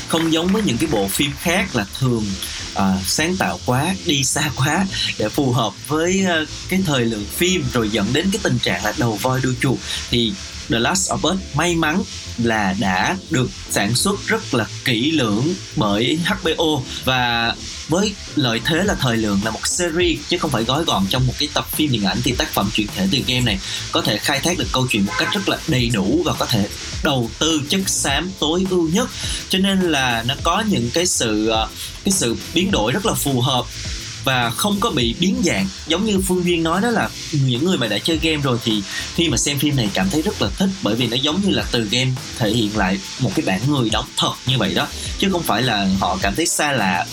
không 0.08 0.34
giống 0.34 0.47
với 0.47 0.62
những 0.65 0.77
cái 0.77 0.89
bộ 0.91 1.08
phim 1.08 1.31
khác 1.41 1.75
là 1.75 1.86
thường 1.99 2.25
uh, 2.79 3.07
sáng 3.07 3.38
tạo 3.38 3.59
quá 3.65 3.95
đi 4.05 4.23
xa 4.23 4.51
quá 4.55 4.85
để 5.17 5.29
phù 5.29 5.51
hợp 5.51 5.73
với 5.88 6.25
uh, 6.43 6.49
cái 6.69 6.79
thời 6.85 7.05
lượng 7.05 7.25
phim 7.35 7.63
rồi 7.73 7.89
dẫn 7.89 8.13
đến 8.13 8.29
cái 8.31 8.39
tình 8.43 8.59
trạng 8.59 8.85
là 8.85 8.93
đầu 8.97 9.19
voi 9.21 9.39
đuôi 9.43 9.55
chuột. 9.61 9.79
Thì 10.09 10.33
The 10.69 10.80
Last 10.80 11.12
of 11.12 11.34
Us 11.34 11.39
may 11.54 11.75
mắn 11.75 12.04
là 12.38 12.75
đã 12.80 13.17
được 13.30 13.49
sản 13.69 13.95
xuất 13.95 14.28
rất 14.28 14.54
là 14.54 14.65
kỹ 14.86 15.12
lưỡng 15.12 15.54
bởi 15.75 16.19
HBO 16.25 16.82
và 17.06 17.56
với 17.88 18.13
lợi 18.36 18.62
thế 18.65 18.84
là 18.84 18.95
thời 18.99 19.17
lượng 19.17 19.39
là 19.43 19.51
một 19.51 19.67
series, 19.67 20.19
chứ 20.30 20.38
không 20.38 20.51
phải 20.51 20.63
gói 20.63 20.84
gọn 20.84 21.05
trong 21.09 21.28
một 21.28 21.34
cái 21.39 21.49
tập 21.53 21.68
phim 21.72 21.91
điện 21.91 22.03
ảnh 22.03 22.18
thì 22.24 22.36
tác 22.38 22.47
phẩm 22.53 22.70
chuyển 22.74 22.88
thể 22.95 23.07
từ 23.11 23.20
game 23.28 23.41
này 23.41 23.59
có 23.91 24.01
thể 24.01 24.18
khai 24.18 24.39
thác 24.39 24.57
được 24.57 24.68
câu 24.72 24.88
chuyện 24.89 25.05
một 25.05 25.13
cách 25.20 25.30
rất 25.34 25.49
là 25.49 25.57
đầy 25.68 25.89
đủ 25.93 26.22
và 26.26 26.34
có 26.34 26.45
thể 26.45 26.68
đầu 27.03 27.30
tư 27.39 27.61
chất 27.70 27.89
xám 27.89 28.32
tối 28.39 28.66
ưu 28.70 28.89
nhất. 28.89 29.09
Cho 29.49 29.59
nên 29.59 29.82
là 29.82 30.24
nó 30.28 30.36
có 30.43 30.63
những 30.70 30.89
cái 30.93 31.05
sự 31.05 31.47
ờ, 31.47 31.68
cái 32.03 32.11
sự 32.11 32.36
biến 32.53 32.72
đổi 32.72 32.91
rất 32.91 33.05
là 33.05 33.13
phù 33.13 33.41
hợp 33.41 33.66
và 34.26 34.49
không 34.49 34.80
có 34.80 34.89
bị 34.89 35.15
biến 35.19 35.36
dạng. 35.43 35.67
Giống 35.88 36.05
như 36.05 36.19
phương 36.28 36.45
duyên 36.45 36.63
nói 36.63 36.82
đó 36.82 36.89
là 36.89 37.09
những 37.32 37.65
người 37.65 37.78
mà 37.78 37.88
đã 37.88 37.97
chơi 37.97 38.19
game 38.21 38.41
rồi 38.41 38.57
thì 38.63 38.84
khi 39.15 39.30
mà 39.30 39.38
xem 39.38 39.59
phim 39.59 39.76
này 39.76 39.89
cảm 39.93 40.09
thấy 40.09 40.21
rất 40.21 40.41
là 40.41 40.49
thích 40.57 40.69
bởi 40.82 40.95
vì 40.95 41.07
nó 41.07 41.17
giống 41.21 41.41
như 41.41 41.51
là 41.51 41.63
từ 41.71 41.88
game 41.91 42.11
thể 42.38 42.49
hiện 42.49 42.78
lại 42.78 42.99
một 43.19 43.32
cái 43.36 43.45
bản 43.45 43.61
người 43.67 43.89
đóng 43.89 44.05
thật 44.17 44.34
như 44.45 44.57
vậy 44.57 44.73
đó 44.73 44.88
chứ 45.19 45.30
không 45.32 45.43
phải 45.43 45.61
là 45.61 45.88
họ 45.99 46.17
cảm 46.21 46.36
thấy 46.36 46.45
xa 46.45 46.71
lạ. 46.71 47.05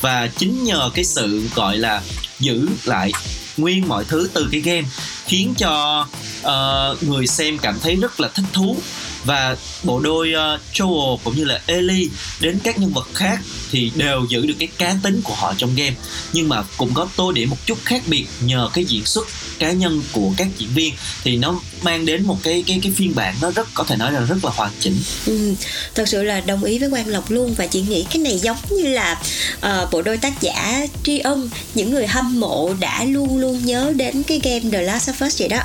Và 0.00 0.26
chính 0.26 0.64
nhờ 0.64 0.90
cái 0.94 1.04
sự 1.04 1.42
gọi 1.54 1.78
là 1.78 2.02
giữ 2.40 2.68
lại 2.84 3.12
nguyên 3.56 3.88
mọi 3.88 4.04
thứ 4.04 4.28
từ 4.32 4.48
cái 4.52 4.60
game 4.60 4.88
khiến 5.26 5.54
cho 5.58 6.06
uh, 6.40 7.02
người 7.02 7.26
xem 7.26 7.58
cảm 7.58 7.78
thấy 7.80 7.96
rất 7.96 8.20
là 8.20 8.28
thích 8.28 8.44
thú 8.52 8.76
và 9.24 9.56
bộ 9.82 10.00
đôi 10.00 10.32
ờ, 10.32 10.54
uh, 10.54 10.60
Joel 10.74 11.16
cũng 11.24 11.36
như 11.36 11.44
là 11.44 11.60
Ellie 11.66 12.08
đến 12.40 12.58
các 12.64 12.78
nhân 12.78 12.92
vật 12.92 13.08
khác 13.14 13.38
thì 13.70 13.92
đều 13.94 14.26
giữ 14.28 14.46
được 14.46 14.54
cái 14.58 14.68
cá 14.78 14.94
tính 15.02 15.20
của 15.24 15.34
họ 15.34 15.54
trong 15.56 15.74
game 15.74 15.94
nhưng 16.32 16.48
mà 16.48 16.62
cũng 16.76 16.94
có 16.94 17.08
tô 17.16 17.32
điểm 17.32 17.50
một 17.50 17.56
chút 17.66 17.78
khác 17.84 18.02
biệt 18.06 18.26
nhờ 18.40 18.70
cái 18.74 18.84
diễn 18.84 19.04
xuất 19.04 19.26
cá 19.58 19.72
nhân 19.72 20.02
của 20.12 20.32
các 20.36 20.48
diễn 20.58 20.68
viên 20.74 20.94
thì 21.24 21.36
nó 21.36 21.60
mang 21.82 22.06
đến 22.06 22.26
một 22.26 22.38
cái 22.42 22.64
cái 22.66 22.80
cái 22.82 22.92
phiên 22.96 23.14
bản 23.14 23.34
nó 23.42 23.50
rất 23.50 23.68
có 23.74 23.84
thể 23.84 23.96
nói 23.96 24.12
là 24.12 24.20
rất 24.20 24.44
là 24.44 24.50
hoàn 24.54 24.70
chỉnh 24.80 24.96
Ừ, 25.26 25.54
thật 25.94 26.08
sự 26.08 26.22
là 26.22 26.40
đồng 26.40 26.64
ý 26.64 26.78
với 26.78 26.90
Quang 26.90 27.08
Lộc 27.08 27.30
luôn 27.30 27.54
và 27.54 27.66
chị 27.66 27.80
nghĩ 27.80 28.06
cái 28.10 28.22
này 28.22 28.38
giống 28.38 28.56
như 28.70 28.82
là 28.82 29.22
uh, 29.56 29.90
bộ 29.92 30.02
đôi 30.02 30.16
tác 30.16 30.40
giả 30.40 30.86
tri 31.04 31.18
ân 31.18 31.50
những 31.74 31.90
người 31.90 32.06
hâm 32.06 32.40
mộ 32.40 32.74
đã 32.80 33.04
luôn 33.04 33.38
luôn 33.38 33.64
nhớ 33.64 33.92
đến 33.96 34.22
cái 34.22 34.40
game 34.42 34.70
The 34.72 34.82
Last 34.82 35.10
of 35.10 35.26
Us 35.26 35.40
vậy 35.40 35.48
đó. 35.48 35.60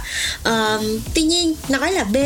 Uh, 0.50 1.02
tuy 1.14 1.22
nhiên 1.22 1.56
nói 1.70 1.92
là 1.92 2.04
B 2.04 2.18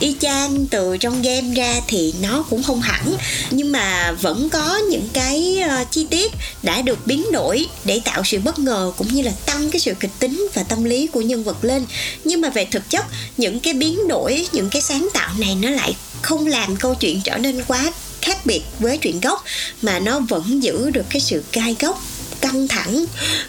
y 0.00 0.14
chang 0.20 0.66
từ 0.66 0.96
trong 0.96 1.22
game 1.22 1.54
ra 1.54 1.80
thì 1.88 2.14
nó 2.22 2.44
cũng 2.50 2.62
không 2.62 2.80
hẳn 2.80 3.16
nhưng 3.50 3.72
mà 3.72 4.12
vẫn 4.12 4.48
có 4.50 4.76
những 4.90 5.08
cái 5.12 5.62
uh, 5.64 5.90
chi 5.90 6.06
tiết 6.10 6.32
đã 6.62 6.82
được 6.82 7.06
biến 7.06 7.24
đổi 7.32 7.66
để 7.84 8.00
tạo 8.04 8.22
sự 8.24 8.38
bất 8.44 8.58
ngờ 8.58 8.92
cũng 8.96 9.08
như 9.08 9.22
là 9.22 9.32
tăng 9.46 9.70
cái 9.70 9.80
sự 9.80 9.94
kịch 10.00 10.10
tính 10.18 10.48
và 10.54 10.62
tâm 10.62 10.84
lý 10.84 11.06
của 11.06 11.20
nhân 11.20 11.44
vật 11.44 11.64
lên. 11.64 11.86
Nhưng 12.24 12.40
mà 12.40 12.50
về 12.50 12.64
thực 12.64 12.90
chất 12.90 13.06
những 13.36 13.60
cái 13.60 13.74
biến 13.74 14.08
đổi 14.08 14.46
những 14.52 14.70
cái 14.70 14.82
sáng 14.82 15.08
tạo 15.14 15.30
này 15.38 15.54
nó 15.54 15.70
lại 15.70 15.96
không 16.22 16.46
làm 16.46 16.76
câu 16.76 16.94
chuyện 16.94 17.20
trở 17.24 17.38
nên 17.38 17.64
quá 17.66 17.92
khác 18.22 18.46
biệt 18.46 18.62
với 18.78 18.98
truyện 18.98 19.20
gốc 19.20 19.44
mà 19.82 19.98
nó 19.98 20.20
vẫn 20.20 20.62
giữ 20.62 20.90
được 20.90 21.04
cái 21.10 21.20
sự 21.20 21.44
gai 21.52 21.76
gốc 21.80 22.02
căng 22.42 22.68
thẳng 22.68 23.04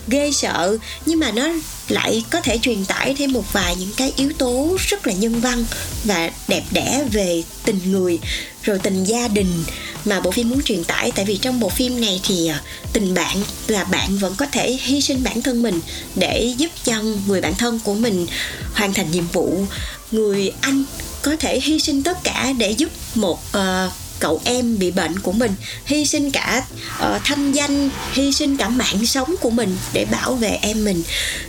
ghê 0.08 0.32
sợ. 0.32 0.78
Nhưng 1.06 1.20
mà 1.20 1.32
nó 1.32 1.50
lại 1.88 2.24
có 2.30 2.41
thể 2.41 2.58
truyền 2.62 2.86
tải 2.86 3.16
thêm 3.18 3.32
một 3.32 3.54
vài 3.54 3.76
những 3.76 3.91
cái 3.98 4.14
yếu 4.16 4.32
tố 4.38 4.78
rất 4.88 5.08
là 5.08 5.14
nhân 5.14 5.39
văn 5.39 5.66
và 6.04 6.32
đẹp 6.48 6.64
đẽ 6.72 7.04
về 7.12 7.44
tình 7.66 7.80
người 7.91 8.20
rồi 8.64 8.80
tình 8.80 9.04
gia 9.04 9.28
đình 9.28 9.64
mà 10.06 10.20
bộ 10.20 10.32
phim 10.32 10.50
muốn 10.50 10.62
truyền 10.62 10.84
tải. 10.84 11.12
Tại 11.12 11.26
vì 11.26 11.38
trong 11.38 11.60
bộ 11.60 11.70
phim 11.70 12.02
này 12.02 12.20
thì 12.24 12.48
à, 12.48 12.62
tình 12.94 13.14
bạn 13.14 13.38
là 13.68 13.84
bạn 13.84 14.18
vẫn 14.18 14.36
có 14.36 14.46
thể 14.52 14.78
hy 14.82 15.02
sinh 15.02 15.24
bản 15.24 15.41
thân 15.41 15.62
mình 15.62 15.80
để 16.16 16.54
giúp 16.58 16.72
cho 16.84 17.02
người 17.28 17.41
bạn 17.41 17.54
thân 17.56 17.80
của 17.84 17.94
mình 17.94 18.28
hoàn 18.74 18.94
thành 18.94 19.12
nhiệm 19.12 19.28
vụ. 19.28 19.66
Người 20.12 20.52
anh 20.62 20.84
có 21.22 21.36
thể 21.39 21.60
hy 21.60 21.80
sinh 21.80 22.04
tất 22.04 22.24
cả 22.24 22.54
để 22.58 22.72
giúp 22.72 22.89
một 23.16 23.39
uh, 23.58 23.91
cậu 24.24 24.41
em 24.43 24.80
bị 24.80 24.91
bệnh 24.91 25.19
của 25.19 25.32
mình. 25.32 25.51
Hy 25.86 26.05
sinh 26.05 26.32
cả 26.32 26.65
uh, 26.97 27.21
thanh 27.24 27.51
danh 27.51 27.89
hy 28.13 28.34
sinh 28.34 28.57
cả 28.57 28.69
mạng 28.69 29.05
sống 29.05 29.36
của 29.41 29.49
mình 29.49 29.78
để 29.93 30.05
bảo 30.05 30.34
vệ 30.34 30.49
em 30.61 30.86
mình. 30.86 31.03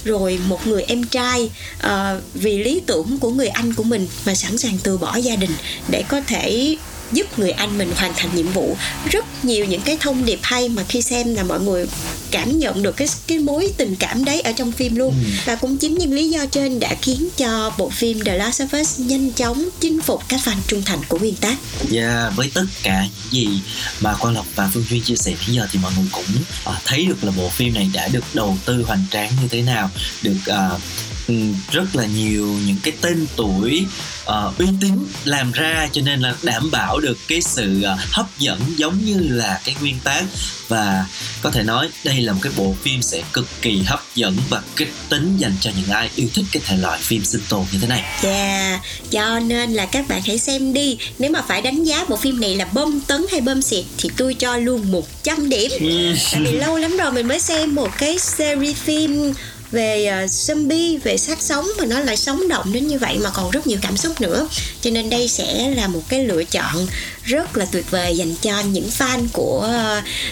Rồi 0.05 0.41
một 0.49 0.66
người 0.66 0.83
em 0.83 1.05
trai 1.05 1.51
uh, 1.87 1.91
vì 2.35 2.59
lý 2.59 2.81
tưởng 2.87 3.18
của 3.18 3.31
người 3.31 3.49
anh 3.49 3.75
của 3.75 3.83
mình 3.83 4.09
mà 4.27 4.35
sẵn 4.35 4.59
sàng 4.59 4.79
từ 4.83 4.99
bỏ 4.99 5.16
gia 5.16 5.37
đình 5.37 5.51
để 5.89 6.05
có 6.09 6.20
thể 6.20 6.77
giúp 7.15 7.39
người 7.39 7.51
anh 7.51 7.79
mình 7.79 7.93
hoàn 7.97 8.12
thành 8.17 8.37
nhiệm 8.37 8.53
vụ. 8.53 8.77
Rất 9.11 9.45
nhiều 9.45 9.65
những 9.65 9.81
cái 9.81 9.97
thông 10.01 10.25
điệp 10.25 10.39
hay 10.43 10.69
mà 10.69 10.83
khi 10.89 11.03
xem 11.03 11.35
là 11.35 11.43
mọi 11.43 11.61
người 11.61 11.87
cảm 12.31 12.59
nhận 12.59 12.83
được 12.83 12.97
cái 12.97 13.09
cái 13.27 13.39
mối 13.39 13.73
tình 13.77 13.97
cảm 13.97 14.25
đấy 14.25 14.41
ở 14.41 14.53
trong 14.53 14.73
phim 14.73 14.95
luôn. 14.97 15.15
Và 15.45 15.55
cũng 15.55 15.77
chính 15.77 15.95
những 15.95 16.12
lý 16.12 16.31
do 16.31 16.47
trên 16.47 16.81
đã 16.81 16.95
khiến 17.03 17.29
cho 17.37 17.73
bộ 17.79 17.91
phim 17.91 18.25
The 18.25 18.37
Last 18.37 18.62
of 18.62 18.81
Us 18.81 19.01
nhanh 19.01 19.33
chóng 19.33 19.69
chinh 19.81 20.01
phục 20.01 20.23
các 20.29 20.41
fan 20.45 20.57
trung 20.67 20.83
thành 20.83 20.99
của 21.09 21.19
nguyên 21.19 21.37
tác. 21.37 21.57
Dạ, 21.89 22.31
với 22.37 22.51
tất 22.55 22.65
cả 22.83 23.03
những 23.03 23.33
gì 23.33 23.61
mà 24.01 24.15
Quang 24.15 24.35
Lộc 24.35 24.47
và 24.55 24.71
Phương 24.75 24.85
Duyên 24.91 25.03
chia 25.03 25.17
sẻ 25.17 25.33
bây 25.47 25.57
giờ 25.57 25.67
thì 25.73 25.79
mọi 25.83 25.93
người 25.97 26.07
cũng 26.12 26.25
à, 26.65 26.73
thấy 26.85 27.05
được 27.07 27.25
là 27.25 27.31
bộ 27.37 27.49
phim 27.49 27.75
này 27.75 27.91
đã 27.93 28.09
được 28.09 28.25
đầu 28.35 28.59
tư 28.65 28.85
hoành 28.87 29.05
tráng 29.11 29.31
như 29.43 29.49
thế 29.51 29.62
nào, 29.62 29.91
được 30.23 30.37
ừm, 30.47 30.81
rất 31.72 31.97
là 31.97 32.07
nhiều 32.07 32.47
những 32.66 32.77
cái 32.83 32.93
tên 33.01 33.27
tuổi 33.37 33.87
ờ, 34.25 34.53
uy 34.59 34.66
tín 34.81 34.93
làm 35.25 35.53
ra 35.53 35.89
cho 35.93 36.03
nên 36.03 36.20
là 36.20 36.35
đảm 36.43 36.70
bảo 36.70 37.01
được 37.01 37.18
cái 37.29 37.41
sự 37.41 37.83
à, 37.83 37.97
hấp 38.11 38.39
dẫn 38.39 38.61
giống 38.77 39.05
như 39.05 39.18
là 39.18 39.61
cái 39.64 39.77
nguyên 39.81 39.97
tác. 40.05 40.25
Và 40.68 41.07
có 41.43 41.51
thể 41.51 41.62
nói 41.62 41.89
đây 42.05 42.20
là 42.20 42.33
một 42.33 42.39
cái 42.43 42.53
bộ 42.57 42.75
phim 42.83 43.03
sẽ 43.03 43.22
cực 43.33 43.47
kỳ 43.62 43.83
hấp 43.87 44.03
dẫn 44.14 44.37
và 44.49 44.62
kịch 44.77 44.93
tính 45.09 45.37
dành 45.39 45.53
cho 45.61 45.70
những 45.77 45.91
ai 45.91 46.11
yêu 46.16 46.29
thích 46.35 46.45
cái 46.53 46.62
thể 46.66 46.77
loại 46.77 46.99
phim 47.03 47.25
sinh 47.25 47.43
tồn 47.49 47.64
như 47.72 47.79
thế 47.79 47.87
này. 47.87 48.03
Dạ, 48.22 48.81
cho 49.11 49.39
nên 49.39 49.72
là 49.72 49.87
các 49.87 50.09
bạn 50.09 50.22
hãy 50.27 50.39
xem 50.39 50.72
đi. 50.72 50.99
Nếu 51.18 51.31
mà 51.31 51.43
phải 51.49 51.62
đánh 51.62 51.85
giá 51.85 52.05
bộ 52.09 52.16
phim 52.16 52.41
này 52.41 52.57
là 52.57 52.64
bom 52.64 53.01
tấn 53.01 53.27
hay 53.31 53.41
bom 53.41 53.62
xịt 53.62 53.85
Thì 53.99 54.11
tôi 54.16 54.35
cho 54.35 54.57
luôn 54.57 54.93
100 54.93 55.49
điểm. 55.49 55.70
Tại 56.33 56.41
vì 56.41 56.53
lâu 56.53 56.79
lắm 56.79 56.97
rồi 56.97 57.12
mình 57.12 57.29
mới 57.29 57.41
xem 57.41 57.75
một 57.75 57.89
cái 57.99 58.18
series 58.18 58.77
phim 58.77 59.33
về 59.75 60.07
ờ, 60.07 60.25
zombie, 60.25 60.99
về 61.05 61.16
xác 61.16 61.43
sống 61.43 61.66
mà 61.79 61.87
nó 61.87 62.01
lại 62.01 62.16
sống 62.16 62.49
động 62.49 62.72
đến 62.72 62.87
như 62.87 62.99
vậy 62.99 63.18
mà 63.22 63.31
còn 63.35 63.51
rất 63.51 63.66
nhiều 63.66 63.79
cảm 63.83 63.97
xúc 63.97 64.20
nữa. 64.20 64.49
Cho 64.81 64.91
nên 64.91 65.11
đây 65.11 65.29
sẽ 65.29 65.75
là 65.77 65.89
một 65.89 66.03
cái 66.09 66.25
lựa 66.25 66.45
chọn 66.45 66.87
rất 67.25 67.57
là 67.57 67.64
tuyệt 67.64 67.91
vời 67.91 68.16
dành 68.16 68.35
cho 68.43 68.61
những 68.61 68.89
fan 68.99 69.27
của 69.33 69.68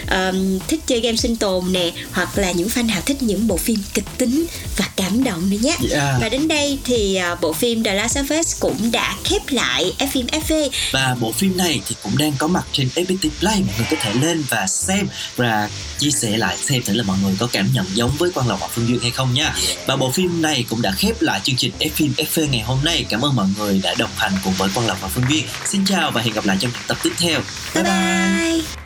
ờm, 0.07 0.59
thích 0.67 0.79
chơi 0.87 0.99
game 0.99 1.17
sinh 1.17 1.35
tồn 1.35 1.63
nè 1.71 1.91
hoặc 2.11 2.37
là 2.37 2.51
những 2.51 2.67
fan 2.67 2.85
nào 2.85 3.01
thích 3.05 3.23
những 3.23 3.47
bộ 3.47 3.57
phim 3.57 3.79
kịch 3.93 4.05
tính 4.17 4.45
và 4.77 4.85
cảm 4.95 5.23
động 5.23 5.49
nữa 5.49 5.57
nhé. 5.61 5.77
Yeah. 5.91 6.21
và 6.21 6.29
đến 6.29 6.47
đây 6.47 6.79
thì 6.83 7.15
à, 7.15 7.35
bộ 7.35 7.53
phim 7.53 7.83
The 7.83 7.93
Last 7.93 8.17
of 8.17 8.39
Us 8.39 8.59
cũng 8.59 8.91
đã 8.91 9.15
khép 9.23 9.41
lại 9.49 9.93
F 9.99 10.07
phim 10.07 10.25
FV 10.25 10.69
và 10.91 11.15
bộ 11.19 11.31
phim 11.31 11.57
này 11.57 11.81
thì 11.87 11.95
cũng 12.03 12.17
đang 12.17 12.33
có 12.37 12.47
mặt 12.47 12.65
trên 12.71 12.89
FPT 12.95 13.29
Play. 13.39 13.55
Mọi 13.67 13.75
người 13.77 13.87
có 13.91 13.97
thể 14.01 14.13
lên 14.13 14.43
và 14.49 14.67
xem 14.67 15.07
và 15.35 15.69
chia 15.97 16.11
sẻ 16.11 16.37
lại 16.37 16.57
xem 16.57 16.83
thử 16.83 16.93
là 16.93 17.03
mọi 17.03 17.17
người 17.23 17.35
có 17.39 17.47
cảm 17.51 17.69
nhận 17.73 17.85
giống 17.93 18.11
với 18.17 18.31
Quang 18.31 18.47
Lộc 18.47 18.59
và 18.61 18.67
Phương 18.67 18.87
Duyên 18.87 18.99
hay 18.99 19.11
không 19.11 19.33
nha. 19.33 19.55
Và 19.87 19.95
bộ 19.95 20.11
phim 20.11 20.41
này 20.41 20.65
cũng 20.69 20.81
đã 20.81 20.91
khép 20.91 21.21
lại 21.21 21.39
chương 21.43 21.55
trình 21.55 21.71
F 21.79 21.89
phim 21.89 22.13
FV 22.17 22.49
ngày 22.49 22.61
hôm 22.61 22.79
nay. 22.83 23.05
Cảm 23.09 23.25
ơn 23.25 23.35
mọi 23.35 23.47
người 23.57 23.79
đã 23.83 23.95
đồng 23.97 24.09
hành 24.15 24.31
cùng 24.43 24.53
với 24.53 24.69
Quang 24.75 24.87
Lộc 24.87 25.01
và 25.01 25.07
Phương 25.07 25.25
Duyên 25.29 25.45
xin 25.65 25.85
chào 25.85 26.11
và 26.11 26.21
hẹn 26.21 26.33
gặp 26.33 26.45
lại 26.45 26.57
trong 26.59 26.71
tập 26.87 26.97
tiếp 27.03 27.11
theo. 27.17 27.39
Bye 27.75 27.83
bye. 27.83 28.82